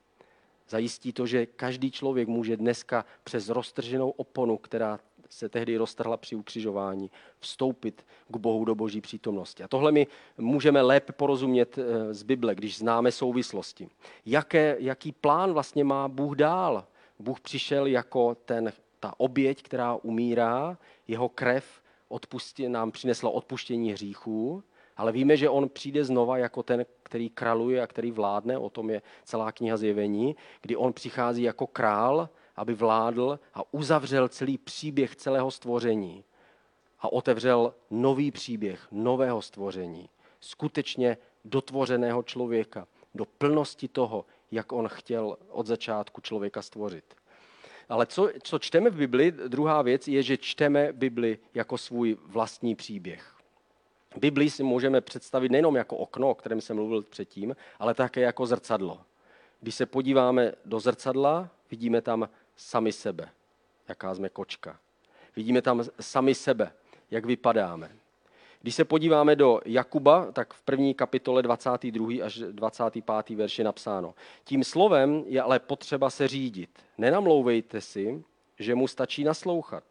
Zajistí 0.68 1.12
to, 1.12 1.26
že 1.26 1.46
každý 1.46 1.90
člověk 1.90 2.28
může 2.28 2.56
dneska 2.56 3.04
přes 3.24 3.48
roztrženou 3.48 4.10
oponu, 4.10 4.58
která 4.58 5.00
se 5.30 5.48
tehdy 5.48 5.76
roztrhla 5.76 6.16
při 6.16 6.36
ukřižování, 6.36 7.10
vstoupit 7.38 8.06
k 8.28 8.36
Bohu 8.36 8.64
do 8.64 8.74
boží 8.74 9.00
přítomnosti. 9.00 9.62
A 9.62 9.68
tohle 9.68 9.92
my 9.92 10.06
můžeme 10.38 10.82
lépe 10.82 11.12
porozumět 11.12 11.78
eh, 11.78 12.14
z 12.14 12.22
Bible, 12.22 12.54
když 12.54 12.78
známe 12.78 13.12
souvislosti. 13.12 13.88
Jaké, 14.26 14.76
jaký 14.78 15.12
plán 15.12 15.52
vlastně 15.52 15.84
má 15.84 16.08
Bůh 16.08 16.36
dál? 16.36 16.86
Bůh 17.18 17.40
přišel 17.40 17.86
jako 17.86 18.34
ten, 18.34 18.72
ta 19.00 19.14
oběť, 19.16 19.62
která 19.62 19.94
umírá, 19.94 20.78
jeho 21.08 21.28
krev 21.28 21.82
odpustě, 22.08 22.68
nám 22.68 22.90
přinesla 22.90 23.30
odpuštění 23.30 23.92
hříchů, 23.92 24.62
ale 24.96 25.12
víme, 25.12 25.36
že 25.36 25.48
on 25.48 25.68
přijde 25.68 26.04
znova 26.04 26.38
jako 26.38 26.62
ten, 26.62 26.86
který 27.02 27.30
kraluje 27.30 27.82
a 27.82 27.86
který 27.86 28.10
vládne, 28.10 28.58
o 28.58 28.70
tom 28.70 28.90
je 28.90 29.02
celá 29.24 29.52
kniha 29.52 29.76
zjevení, 29.76 30.36
kdy 30.60 30.76
on 30.76 30.92
přichází 30.92 31.42
jako 31.42 31.66
král, 31.66 32.28
aby 32.60 32.74
vládl 32.74 33.40
a 33.54 33.74
uzavřel 33.74 34.28
celý 34.28 34.58
příběh 34.58 35.16
celého 35.16 35.50
stvoření 35.50 36.24
a 37.00 37.12
otevřel 37.12 37.74
nový 37.90 38.30
příběh 38.30 38.86
nového 38.92 39.42
stvoření, 39.42 40.08
skutečně 40.40 41.18
dotvořeného 41.44 42.22
člověka, 42.22 42.86
do 43.14 43.24
plnosti 43.24 43.88
toho, 43.88 44.24
jak 44.50 44.72
on 44.72 44.88
chtěl 44.88 45.36
od 45.48 45.66
začátku 45.66 46.20
člověka 46.20 46.62
stvořit. 46.62 47.14
Ale 47.88 48.06
co, 48.06 48.28
co 48.42 48.58
čteme 48.58 48.90
v 48.90 48.96
Bibli, 48.96 49.32
druhá 49.32 49.82
věc 49.82 50.08
je, 50.08 50.22
že 50.22 50.36
čteme 50.36 50.92
Bibli 50.92 51.38
jako 51.54 51.78
svůj 51.78 52.16
vlastní 52.26 52.74
příběh. 52.74 53.34
Bibli 54.16 54.50
si 54.50 54.62
můžeme 54.62 55.00
představit 55.00 55.52
nejenom 55.52 55.76
jako 55.76 55.96
okno, 55.96 56.30
o 56.30 56.34
kterém 56.34 56.60
jsem 56.60 56.76
mluvil 56.76 57.02
předtím, 57.02 57.56
ale 57.78 57.94
také 57.94 58.20
jako 58.20 58.46
zrcadlo. 58.46 59.00
Když 59.60 59.74
se 59.74 59.86
podíváme 59.86 60.52
do 60.64 60.80
zrcadla, 60.80 61.48
vidíme 61.70 62.02
tam 62.02 62.28
sami 62.60 62.92
sebe, 62.92 63.28
jaká 63.88 64.14
jsme 64.14 64.28
kočka. 64.28 64.78
Vidíme 65.36 65.62
tam 65.62 65.84
sami 66.00 66.34
sebe, 66.34 66.72
jak 67.10 67.24
vypadáme. 67.24 67.90
Když 68.62 68.74
se 68.74 68.84
podíváme 68.84 69.36
do 69.36 69.60
Jakuba, 69.64 70.32
tak 70.32 70.54
v 70.54 70.62
první 70.62 70.94
kapitole 70.94 71.42
22. 71.42 72.24
až 72.24 72.38
25. 72.38 73.36
verš 73.36 73.58
je 73.58 73.64
napsáno. 73.64 74.14
Tím 74.44 74.64
slovem 74.64 75.24
je 75.26 75.42
ale 75.42 75.58
potřeba 75.58 76.10
se 76.10 76.28
řídit. 76.28 76.70
Nenamlouvejte 76.98 77.80
si, 77.80 78.24
že 78.58 78.74
mu 78.74 78.88
stačí 78.88 79.24
naslouchat. 79.24 79.84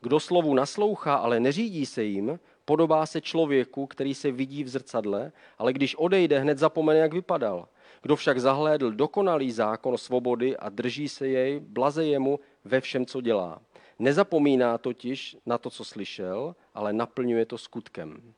Kdo 0.00 0.20
slovu 0.20 0.54
naslouchá, 0.54 1.14
ale 1.14 1.40
neřídí 1.40 1.86
se 1.86 2.04
jim, 2.04 2.40
podobá 2.64 3.06
se 3.06 3.20
člověku, 3.20 3.86
který 3.86 4.14
se 4.14 4.30
vidí 4.30 4.64
v 4.64 4.68
zrcadle, 4.68 5.32
ale 5.58 5.72
když 5.72 5.94
odejde, 5.94 6.38
hned 6.38 6.58
zapomene, 6.58 6.98
jak 6.98 7.12
vypadal. 7.12 7.68
Kdo 8.06 8.16
však 8.16 8.40
zahlédl 8.40 8.90
dokonalý 8.90 9.52
zákon 9.52 9.98
svobody 9.98 10.56
a 10.56 10.68
drží 10.68 11.08
se 11.08 11.28
jej, 11.28 11.60
blaze 11.60 12.06
jemu 12.06 12.40
ve 12.64 12.80
všem, 12.80 13.06
co 13.06 13.20
dělá. 13.20 13.62
Nezapomíná 13.98 14.78
totiž 14.78 15.36
na 15.46 15.58
to, 15.58 15.70
co 15.70 15.84
slyšel, 15.84 16.54
ale 16.74 16.92
naplňuje 16.92 17.46
to 17.46 17.58
skutkem. 17.58 18.34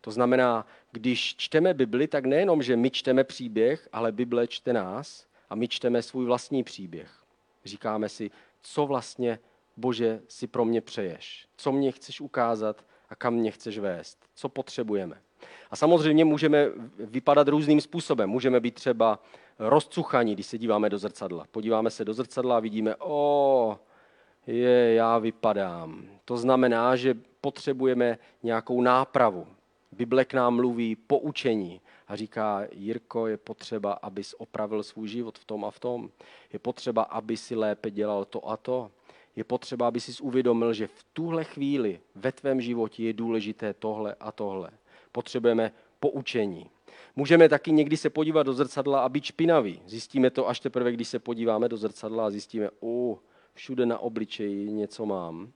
To 0.00 0.10
znamená, 0.10 0.66
když 0.92 1.36
čteme 1.36 1.74
Bibli, 1.74 2.08
tak 2.08 2.24
nejenom, 2.24 2.62
že 2.62 2.76
my 2.76 2.90
čteme 2.90 3.24
příběh, 3.24 3.88
ale 3.92 4.12
Bible 4.12 4.46
čte 4.46 4.72
nás 4.72 5.26
a 5.50 5.54
my 5.54 5.68
čteme 5.68 6.02
svůj 6.02 6.24
vlastní 6.24 6.64
příběh. 6.64 7.22
Říkáme 7.64 8.08
si, 8.08 8.30
co 8.62 8.86
vlastně, 8.86 9.38
Bože, 9.76 10.20
si 10.28 10.46
pro 10.46 10.64
mě 10.64 10.80
přeješ, 10.80 11.48
co 11.56 11.72
mě 11.72 11.92
chceš 11.92 12.20
ukázat 12.20 12.84
a 13.08 13.14
kam 13.14 13.34
mě 13.34 13.50
chceš 13.50 13.78
vést, 13.78 14.18
co 14.34 14.48
potřebujeme. 14.48 15.20
A 15.70 15.76
samozřejmě 15.76 16.24
můžeme 16.24 16.68
vypadat 16.98 17.48
různým 17.48 17.80
způsobem. 17.80 18.30
Můžeme 18.30 18.60
být 18.60 18.74
třeba 18.74 19.18
rozcuchaní, 19.58 20.34
když 20.34 20.46
se 20.46 20.58
díváme 20.58 20.90
do 20.90 20.98
zrcadla. 20.98 21.46
Podíváme 21.50 21.90
se 21.90 22.04
do 22.04 22.14
zrcadla 22.14 22.56
a 22.56 22.60
vidíme, 22.60 22.96
o, 22.98 23.78
je, 24.46 24.94
já 24.94 25.18
vypadám. 25.18 26.02
To 26.24 26.36
znamená, 26.36 26.96
že 26.96 27.14
potřebujeme 27.40 28.18
nějakou 28.42 28.82
nápravu. 28.82 29.46
Bible 29.92 30.24
k 30.24 30.34
nám 30.34 30.54
mluví 30.54 30.96
poučení 30.96 31.80
a 32.08 32.16
říká, 32.16 32.66
Jirko, 32.72 33.26
je 33.26 33.36
potřeba, 33.36 33.92
abys 33.92 34.34
opravil 34.38 34.82
svůj 34.82 35.08
život 35.08 35.38
v 35.38 35.44
tom 35.44 35.64
a 35.64 35.70
v 35.70 35.78
tom. 35.78 36.10
Je 36.52 36.58
potřeba, 36.58 37.02
aby 37.02 37.36
si 37.36 37.54
lépe 37.54 37.90
dělal 37.90 38.24
to 38.24 38.48
a 38.48 38.56
to. 38.56 38.90
Je 39.36 39.44
potřeba, 39.44 39.88
aby 39.88 40.00
si 40.00 40.22
uvědomil, 40.22 40.72
že 40.72 40.86
v 40.86 41.04
tuhle 41.12 41.44
chvíli 41.44 42.00
ve 42.14 42.32
tvém 42.32 42.60
životě 42.60 43.04
je 43.04 43.12
důležité 43.12 43.74
tohle 43.74 44.14
a 44.20 44.32
tohle 44.32 44.70
potřebujeme 45.12 45.72
poučení. 46.00 46.70
Můžeme 47.16 47.48
taky 47.48 47.72
někdy 47.72 47.96
se 47.96 48.10
podívat 48.10 48.42
do 48.42 48.52
zrcadla 48.52 49.00
a 49.00 49.08
být 49.08 49.24
špinavý. 49.24 49.82
Zjistíme 49.86 50.30
to 50.30 50.48
až 50.48 50.60
teprve, 50.60 50.92
když 50.92 51.08
se 51.08 51.18
podíváme 51.18 51.68
do 51.68 51.76
zrcadla 51.76 52.26
a 52.26 52.30
zjistíme, 52.30 52.70
uh, 52.80 53.18
všude 53.54 53.86
na 53.86 53.98
obličeji 53.98 54.72
něco 54.72 55.06
mám. 55.06 55.52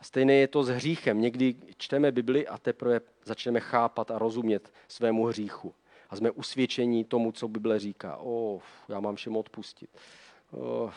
A 0.00 0.04
stejné 0.04 0.34
je 0.34 0.48
to 0.48 0.64
s 0.64 0.68
hříchem. 0.68 1.20
Někdy 1.20 1.54
čteme 1.76 2.12
Bibli 2.12 2.48
a 2.48 2.58
teprve 2.58 3.00
začneme 3.24 3.60
chápat 3.60 4.10
a 4.10 4.18
rozumět 4.18 4.72
svému 4.88 5.26
hříchu. 5.26 5.74
A 6.10 6.16
jsme 6.16 6.30
usvědčení 6.30 7.04
tomu, 7.04 7.32
co 7.32 7.48
Bible 7.48 7.78
říká. 7.78 8.16
O, 8.16 8.60
já 8.88 9.00
mám 9.00 9.16
všem 9.16 9.36
odpustit. 9.36 9.90
O. 10.52 10.90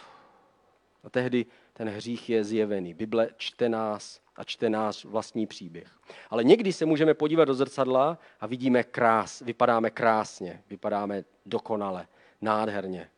A 1.03 1.09
tehdy 1.09 1.45
ten 1.79 1.89
hřích 1.89 2.29
je 2.29 2.43
zjevený. 2.43 2.93
Bible 2.93 3.29
čte 3.37 3.69
nás 3.69 4.21
a 4.35 4.43
čte 4.43 4.69
náš 4.69 5.05
vlastní 5.05 5.47
příběh. 5.47 5.87
Ale 6.29 6.43
někdy 6.43 6.73
se 6.73 6.85
můžeme 6.85 7.13
podívat 7.13 7.45
do 7.45 7.53
zrcadla 7.53 8.17
a 8.39 8.47
vidíme 8.47 8.83
krás, 8.83 9.41
vypadáme 9.41 9.89
krásně, 9.89 10.63
vypadáme 10.69 11.23
dokonale, 11.45 12.07
nádherně. 12.41 13.09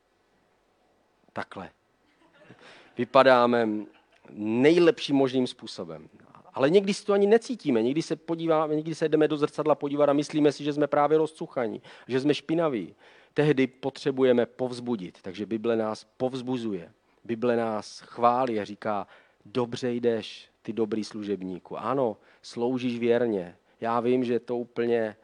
Takhle. 1.33 1.69
Vypadáme 2.97 3.69
nejlepším 4.33 5.15
možným 5.15 5.47
způsobem. 5.47 6.09
Ale 6.53 6.69
někdy 6.69 6.93
si 6.93 7.05
to 7.05 7.13
ani 7.13 7.27
necítíme, 7.27 7.83
někdy 7.83 8.01
se, 8.01 8.15
podíváme, 8.15 8.75
někdy 8.75 8.95
se 8.95 9.09
jdeme 9.09 9.27
do 9.27 9.37
zrcadla 9.37 9.75
podívat 9.75 10.09
a 10.09 10.13
myslíme 10.13 10.51
si, 10.51 10.63
že 10.63 10.73
jsme 10.73 10.87
právě 10.87 11.17
rozcuchaní, 11.17 11.81
že 12.07 12.19
jsme 12.19 12.33
špinaví. 12.33 12.95
Tehdy 13.33 13.67
potřebujeme 13.67 14.45
povzbudit, 14.45 15.21
takže 15.21 15.45
Bible 15.45 15.75
nás 15.75 16.07
povzbuzuje. 16.17 16.91
Bible 17.23 17.55
nás 17.55 17.99
chválí 17.99 18.59
a 18.59 18.63
říká, 18.63 19.07
dobře 19.45 19.91
jdeš, 19.91 20.49
ty 20.61 20.73
dobrý 20.73 21.03
služebníku. 21.03 21.77
Ano, 21.77 22.17
sloužíš 22.41 22.99
věrně. 22.99 23.57
Já 23.81 23.99
vím, 23.99 24.23
že 24.23 24.39
to 24.39 24.57
úplně 24.57 25.15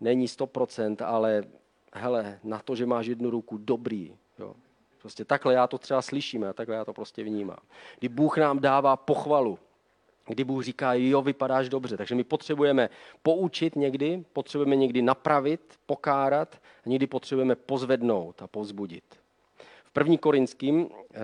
není 0.00 0.28
100%, 0.28 0.96
ale 1.04 1.44
hele, 1.92 2.38
na 2.44 2.58
to, 2.58 2.76
že 2.76 2.86
máš 2.86 3.06
jednu 3.06 3.30
ruku, 3.30 3.58
dobrý. 3.58 4.16
Jo. 4.38 4.54
Prostě 5.00 5.24
takhle 5.24 5.54
já 5.54 5.66
to 5.66 5.78
třeba 5.78 6.02
slyším 6.02 6.44
a 6.44 6.52
takhle 6.52 6.76
já 6.76 6.84
to 6.84 6.92
prostě 6.92 7.24
vnímám. 7.24 7.58
Kdy 7.98 8.08
Bůh 8.08 8.38
nám 8.38 8.60
dává 8.60 8.96
pochvalu, 8.96 9.58
kdy 10.26 10.44
Bůh 10.44 10.64
říká, 10.64 10.94
jo, 10.94 11.22
vypadáš 11.22 11.68
dobře. 11.68 11.96
Takže 11.96 12.14
my 12.14 12.24
potřebujeme 12.24 12.90
poučit 13.22 13.76
někdy, 13.76 14.24
potřebujeme 14.32 14.76
někdy 14.76 15.02
napravit, 15.02 15.78
pokárat 15.86 16.60
a 16.86 16.88
někdy 16.88 17.06
potřebujeme 17.06 17.56
pozvednout 17.56 18.42
a 18.42 18.46
povzbudit. 18.46 19.04
V 19.88 19.90
první 19.90 20.18
korinským 20.18 20.88
eh, 21.14 21.18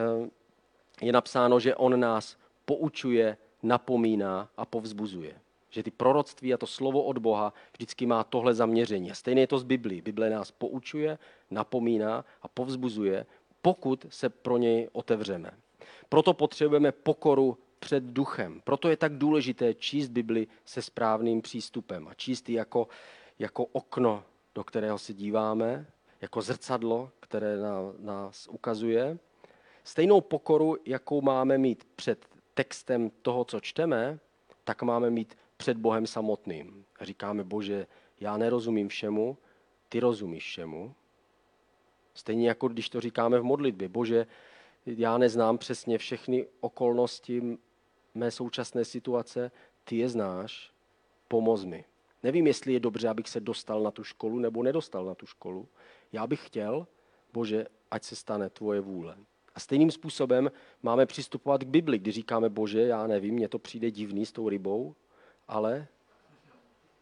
je 1.02 1.12
napsáno, 1.12 1.60
že 1.60 1.76
on 1.76 2.00
nás 2.00 2.36
poučuje, 2.64 3.36
napomíná 3.62 4.48
a 4.56 4.64
povzbuzuje. 4.64 5.40
Že 5.70 5.82
ty 5.82 5.90
proroctví 5.90 6.54
a 6.54 6.56
to 6.56 6.66
slovo 6.66 7.02
od 7.02 7.18
Boha 7.18 7.52
vždycky 7.72 8.06
má 8.06 8.24
tohle 8.24 8.54
zaměření. 8.54 9.10
A 9.10 9.14
stejně 9.14 9.42
je 9.42 9.46
to 9.46 9.58
z 9.58 9.62
Biblí. 9.62 10.00
Bible 10.00 10.30
nás 10.30 10.50
poučuje, 10.50 11.18
napomíná 11.50 12.24
a 12.42 12.48
povzbuzuje, 12.48 13.26
pokud 13.62 14.06
se 14.08 14.28
pro 14.28 14.56
něj 14.56 14.88
otevřeme. 14.92 15.50
Proto 16.08 16.34
potřebujeme 16.34 16.92
pokoru 16.92 17.58
před 17.78 18.04
duchem. 18.04 18.60
Proto 18.64 18.88
je 18.88 18.96
tak 18.96 19.18
důležité 19.18 19.74
číst 19.74 20.08
Bibli 20.08 20.46
se 20.64 20.82
správným 20.82 21.42
přístupem 21.42 22.08
a 22.08 22.14
číst 22.14 22.48
ji 22.48 22.56
jako, 22.56 22.88
jako 23.38 23.64
okno, 23.64 24.24
do 24.54 24.64
kterého 24.64 24.98
se 24.98 25.12
díváme, 25.12 25.86
jako 26.20 26.42
zrcadlo, 26.42 27.10
které 27.34 27.56
nás 27.98 28.48
ukazuje. 28.48 29.18
Stejnou 29.84 30.20
pokoru, 30.20 30.76
jakou 30.86 31.20
máme 31.20 31.58
mít 31.58 31.84
před 31.96 32.26
textem 32.54 33.10
toho, 33.22 33.44
co 33.44 33.60
čteme, 33.60 34.18
tak 34.64 34.82
máme 34.82 35.10
mít 35.10 35.38
před 35.56 35.76
Bohem 35.76 36.06
samotným. 36.06 36.84
Říkáme, 37.00 37.44
Bože, 37.44 37.86
já 38.20 38.36
nerozumím 38.36 38.88
všemu, 38.88 39.38
ty 39.88 40.00
rozumíš 40.00 40.44
všemu. 40.44 40.94
Stejně 42.14 42.48
jako 42.48 42.68
když 42.68 42.88
to 42.88 43.00
říkáme 43.00 43.38
v 43.38 43.44
modlitbě. 43.44 43.88
Bože, 43.88 44.26
já 44.86 45.18
neznám 45.18 45.58
přesně 45.58 45.98
všechny 45.98 46.46
okolnosti 46.60 47.58
mé 48.14 48.30
současné 48.30 48.84
situace, 48.84 49.50
ty 49.84 49.96
je 49.96 50.08
znáš, 50.08 50.72
pomoz 51.28 51.64
mi. 51.64 51.84
Nevím, 52.22 52.46
jestli 52.46 52.72
je 52.72 52.80
dobře, 52.80 53.08
abych 53.08 53.28
se 53.28 53.40
dostal 53.40 53.82
na 53.82 53.90
tu 53.90 54.04
školu 54.04 54.38
nebo 54.38 54.62
nedostal 54.62 55.04
na 55.04 55.14
tu 55.14 55.26
školu. 55.26 55.68
Já 56.12 56.26
bych 56.26 56.46
chtěl, 56.46 56.86
Bože, 57.34 57.66
ať 57.90 58.04
se 58.04 58.16
stane 58.16 58.50
tvoje 58.50 58.80
vůle. 58.80 59.16
A 59.54 59.60
stejným 59.60 59.90
způsobem 59.90 60.50
máme 60.82 61.06
přistupovat 61.06 61.64
k 61.64 61.66
Bibli, 61.66 61.98
kdy 61.98 62.12
říkáme, 62.12 62.48
bože, 62.48 62.82
já 62.82 63.06
nevím, 63.06 63.34
mně 63.34 63.48
to 63.48 63.58
přijde 63.58 63.90
divný 63.90 64.26
s 64.26 64.32
tou 64.32 64.48
rybou, 64.48 64.94
ale 65.48 65.86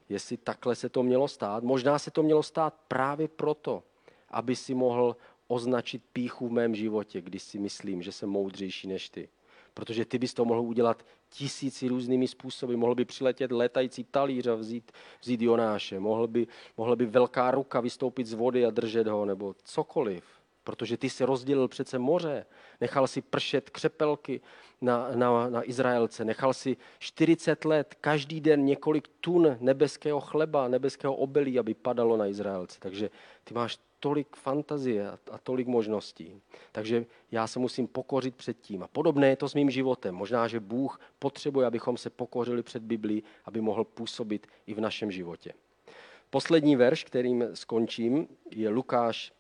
jestli 0.09 0.37
takhle 0.37 0.75
se 0.75 0.89
to 0.89 1.03
mělo 1.03 1.29
stát, 1.29 1.65
možná 1.65 1.99
se 1.99 2.11
to 2.11 2.23
mělo 2.23 2.43
stát 2.43 2.75
právě 2.89 3.29
proto, 3.29 3.83
aby 4.29 4.57
si 4.57 4.75
mohl 4.75 5.17
označit 5.49 6.03
píchu 6.13 6.49
v 6.49 6.53
mém 6.53 6.75
životě, 6.75 7.21
když 7.21 7.43
si 7.43 7.59
myslím, 7.59 8.03
že 8.03 8.13
jsem 8.13 8.29
moudřejší 8.29 8.89
než 8.89 9.09
ty. 9.09 9.29
Protože 9.75 10.05
ty 10.05 10.19
bys 10.19 10.35
to 10.35 10.45
mohl 10.45 10.61
udělat 10.61 11.05
tisíci 11.33 11.89
různými 11.89 12.29
způsoby. 12.29 12.75
Mohl 12.75 12.95
by 12.95 13.05
přiletět 13.05 13.53
letající 13.53 14.05
talíř 14.05 14.47
a 14.47 14.55
vzít, 14.55 14.93
vzít 15.23 15.43
Jonáše. 15.43 16.01
Mohl 16.01 16.27
by, 16.27 16.47
mohl 16.77 16.97
by 16.97 17.07
velká 17.07 17.51
ruka 17.51 17.81
vystoupit 17.81 18.27
z 18.27 18.33
vody 18.33 18.67
a 18.67 18.71
držet 18.71 19.07
ho, 19.07 19.25
nebo 19.25 19.55
cokoliv. 19.65 20.25
Protože 20.65 20.97
ty 20.97 21.11
si 21.11 21.25
rozdělil 21.25 21.69
přece 21.69 21.99
moře, 21.99 22.47
nechal 22.81 23.07
si 23.07 23.23
pršet 23.23 23.71
křepelky 23.71 24.41
na, 24.81 25.09
na, 25.15 25.49
na 25.49 25.69
Izraelce, 25.69 26.25
nechal 26.25 26.55
si 26.55 26.77
40 26.99 27.65
let, 27.65 27.95
každý 28.01 28.41
den 28.41 28.65
několik 28.65 29.09
tun 29.21 29.57
nebeského 29.61 30.21
chleba, 30.21 30.69
nebeského 30.69 31.15
obelí, 31.15 31.59
aby 31.59 31.75
padalo 31.75 32.17
na 32.17 32.27
Izraelce. 32.27 32.81
Takže 32.81 33.11
ty 33.45 33.55
máš 33.55 33.79
tolik 34.03 34.37
fantazie 34.37 35.11
a, 35.31 35.39
tolik 35.39 35.67
možností. 35.67 36.43
Takže 36.73 37.07
já 37.31 37.47
se 37.47 37.59
musím 37.59 37.87
pokořit 37.87 38.35
před 38.35 38.61
tím. 38.61 38.83
A 38.83 38.89
podobné 38.89 39.29
je 39.29 39.37
to 39.37 39.49
s 39.49 39.55
mým 39.55 39.71
životem. 39.71 40.15
Možná, 40.15 40.49
že 40.49 40.61
Bůh 40.61 41.01
potřebuje, 41.19 41.67
abychom 41.67 41.97
se 41.97 42.11
pokořili 42.11 42.63
před 42.63 42.83
Biblí, 42.83 43.23
aby 43.45 43.61
mohl 43.61 43.85
působit 43.85 44.47
i 44.67 44.75
v 44.75 44.81
našem 44.81 45.11
životě. 45.11 45.53
Poslední 46.31 46.77
verš, 46.77 47.05
kterým 47.05 47.45
skončím, 47.55 48.29
je 48.51 48.69
Lukáš 48.69 49.33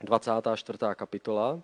24. 0.00 0.78
kapitola, 0.94 1.62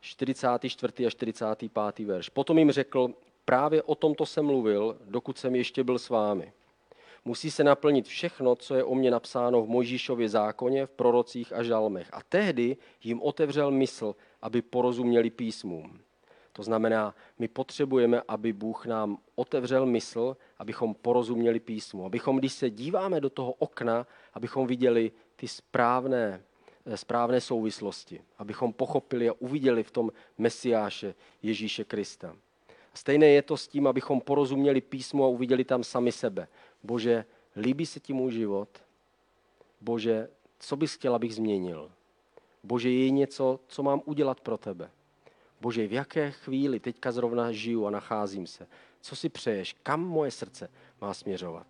44. 0.00 1.06
a 1.06 1.10
45. 1.10 2.06
verš. 2.06 2.28
Potom 2.28 2.58
jim 2.58 2.70
řekl, 2.70 3.14
právě 3.44 3.82
o 3.82 3.94
tomto 3.94 4.26
jsem 4.26 4.46
mluvil, 4.46 4.96
dokud 5.04 5.38
jsem 5.38 5.54
ještě 5.54 5.84
byl 5.84 5.98
s 5.98 6.08
vámi. 6.08 6.52
Musí 7.26 7.50
se 7.50 7.64
naplnit 7.64 8.06
všechno, 8.06 8.56
co 8.56 8.74
je 8.74 8.84
o 8.84 8.94
mě 8.94 9.10
napsáno 9.10 9.62
v 9.62 9.68
Mojžíšově 9.68 10.28
zákoně, 10.28 10.86
v 10.86 10.90
prorocích 10.90 11.52
a 11.52 11.62
žalmech. 11.62 12.08
A 12.12 12.22
tehdy 12.28 12.76
jim 13.02 13.22
otevřel 13.22 13.70
mysl, 13.70 14.14
aby 14.42 14.62
porozuměli 14.62 15.30
písmům. 15.30 16.00
To 16.52 16.62
znamená, 16.62 17.14
my 17.38 17.48
potřebujeme, 17.48 18.22
aby 18.28 18.52
Bůh 18.52 18.86
nám 18.86 19.18
otevřel 19.34 19.86
mysl, 19.86 20.36
abychom 20.58 20.94
porozuměli 20.94 21.60
písmu. 21.60 22.06
Abychom, 22.06 22.36
když 22.38 22.52
se 22.52 22.70
díváme 22.70 23.20
do 23.20 23.30
toho 23.30 23.52
okna, 23.52 24.06
abychom 24.34 24.66
viděli 24.66 25.12
ty 25.36 25.48
správné 25.48 26.42
správné 26.94 27.40
souvislosti, 27.40 28.20
abychom 28.38 28.72
pochopili 28.72 29.28
a 29.28 29.34
uviděli 29.38 29.82
v 29.82 29.90
tom 29.90 30.10
Mesiáše 30.38 31.14
Ježíše 31.42 31.84
Krista. 31.84 32.36
Stejné 32.94 33.26
je 33.26 33.42
to 33.42 33.56
s 33.56 33.68
tím, 33.68 33.86
abychom 33.86 34.20
porozuměli 34.20 34.80
písmu 34.80 35.24
a 35.24 35.28
uviděli 35.28 35.64
tam 35.64 35.84
sami 35.84 36.12
sebe. 36.12 36.48
Bože, 36.86 37.24
líbí 37.56 37.86
se 37.86 38.00
ti 38.00 38.12
můj 38.12 38.32
život? 38.32 38.68
Bože, 39.80 40.28
co 40.58 40.76
bys 40.76 40.94
chtěl, 40.94 41.14
abych 41.14 41.34
změnil? 41.34 41.90
Bože, 42.62 42.90
je 42.90 43.10
něco, 43.10 43.60
co 43.68 43.82
mám 43.82 44.00
udělat 44.04 44.40
pro 44.40 44.58
tebe? 44.58 44.90
Bože, 45.60 45.86
v 45.86 45.92
jaké 45.92 46.30
chvíli 46.30 46.80
teďka 46.80 47.12
zrovna 47.12 47.52
žiju 47.52 47.86
a 47.86 47.90
nacházím 47.90 48.46
se? 48.46 48.66
Co 49.00 49.16
si 49.16 49.28
přeješ? 49.28 49.76
Kam 49.82 50.00
moje 50.00 50.30
srdce 50.30 50.70
má 51.00 51.14
směřovat? 51.14 51.66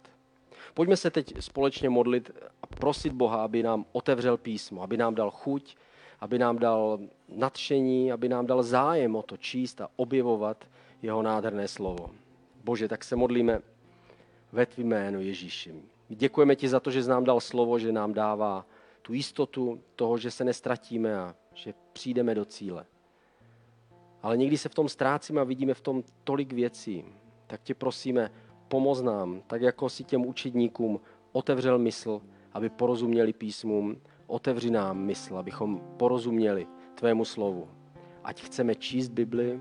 Pojďme 0.75 0.97
se 0.97 1.11
teď 1.11 1.35
společně 1.41 1.91
modlit 1.91 2.31
a 2.63 2.67
prosit 2.67 3.13
Boha, 3.13 3.45
aby 3.45 3.63
nám 3.63 3.85
otevřel 3.93 4.37
písmo, 4.37 4.83
aby 4.83 4.97
nám 4.97 5.15
dal 5.15 5.31
chuť, 5.31 5.77
aby 6.21 6.39
nám 6.39 6.59
dal 6.59 6.99
nadšení, 7.29 8.13
aby 8.13 8.29
nám 8.29 8.47
dal 8.47 8.63
zájem 8.63 9.17
o 9.17 9.23
to 9.23 9.37
číst 9.37 9.81
a 9.81 9.89
objevovat 9.97 10.65
jeho 11.03 11.23
nádherné 11.23 11.69
slovo. 11.69 12.11
Bože, 12.65 12.89
tak 12.89 13.05
se 13.05 13.17
modlíme 13.17 13.61
ve 14.57 14.67
tvým 14.67 14.89
jménu 14.89 15.21
Ježíši. 15.21 15.75
Děkujeme 16.09 16.57
ti 16.57 16.69
za 16.69 16.81
to, 16.81 16.91
že 16.91 17.03
jsi 17.03 17.11
nám 17.11 17.25
dal 17.25 17.41
slovo, 17.41 17.79
že 17.79 17.93
nám 17.93 18.13
dává 18.13 18.67
tu 19.03 19.13
jistotu 19.13 19.81
toho, 19.97 20.19
že 20.19 20.31
se 20.31 20.45
nestratíme 20.45 21.17
a 21.17 21.35
že 21.55 21.75
přijdeme 21.93 22.35
do 22.35 22.45
cíle. 22.45 22.87
Ale 24.23 24.37
někdy 24.37 24.59
se 24.59 24.69
v 24.69 24.75
tom 24.75 24.89
ztrácíme 24.89 25.41
a 25.41 25.45
vidíme 25.45 25.75
v 25.75 25.81
tom 25.81 26.03
tolik 26.25 26.53
věcí. 26.53 27.05
Tak 27.47 27.63
tě 27.63 27.75
prosíme, 27.75 28.31
pomoz 28.69 29.03
nám, 29.03 29.43
tak 29.47 29.63
jako 29.63 29.89
si 29.89 30.05
těm 30.05 30.27
učedníkům 30.27 31.01
otevřel 31.33 31.79
mysl, 31.79 32.23
aby 32.53 32.69
porozuměli 32.69 33.33
písmům, 33.33 34.01
otevři 34.27 34.71
nám 34.71 34.99
mysl, 34.99 35.37
abychom 35.37 35.81
porozuměli 35.97 36.67
tvému 36.95 37.25
slovu. 37.25 37.69
Ať 38.25 38.43
chceme 38.43 38.75
číst 38.75 39.09
Bibli, 39.09 39.61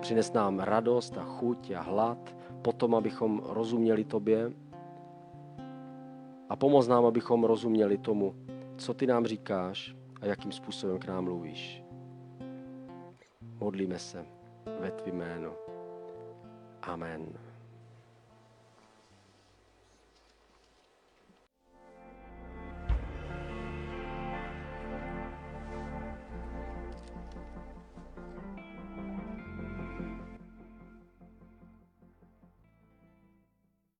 přines 0.00 0.32
nám 0.32 0.58
radost 0.58 1.18
a 1.18 1.24
chuť 1.24 1.70
a 1.70 1.80
hlad, 1.80 2.39
potom, 2.62 2.94
abychom 2.94 3.42
rozuměli 3.44 4.04
tobě 4.04 4.52
a 6.48 6.56
pomoz 6.56 6.88
nám, 6.88 7.06
abychom 7.06 7.44
rozuměli 7.44 7.98
tomu, 7.98 8.34
co 8.76 8.94
ty 8.94 9.06
nám 9.06 9.26
říkáš 9.26 9.94
a 10.20 10.26
jakým 10.26 10.52
způsobem 10.52 10.98
k 10.98 11.06
nám 11.06 11.24
mluvíš. 11.24 11.84
Modlíme 13.60 13.98
se 13.98 14.24
ve 14.80 14.90
tvým 14.90 15.14
jménu. 15.14 15.50
Amen. 16.82 17.49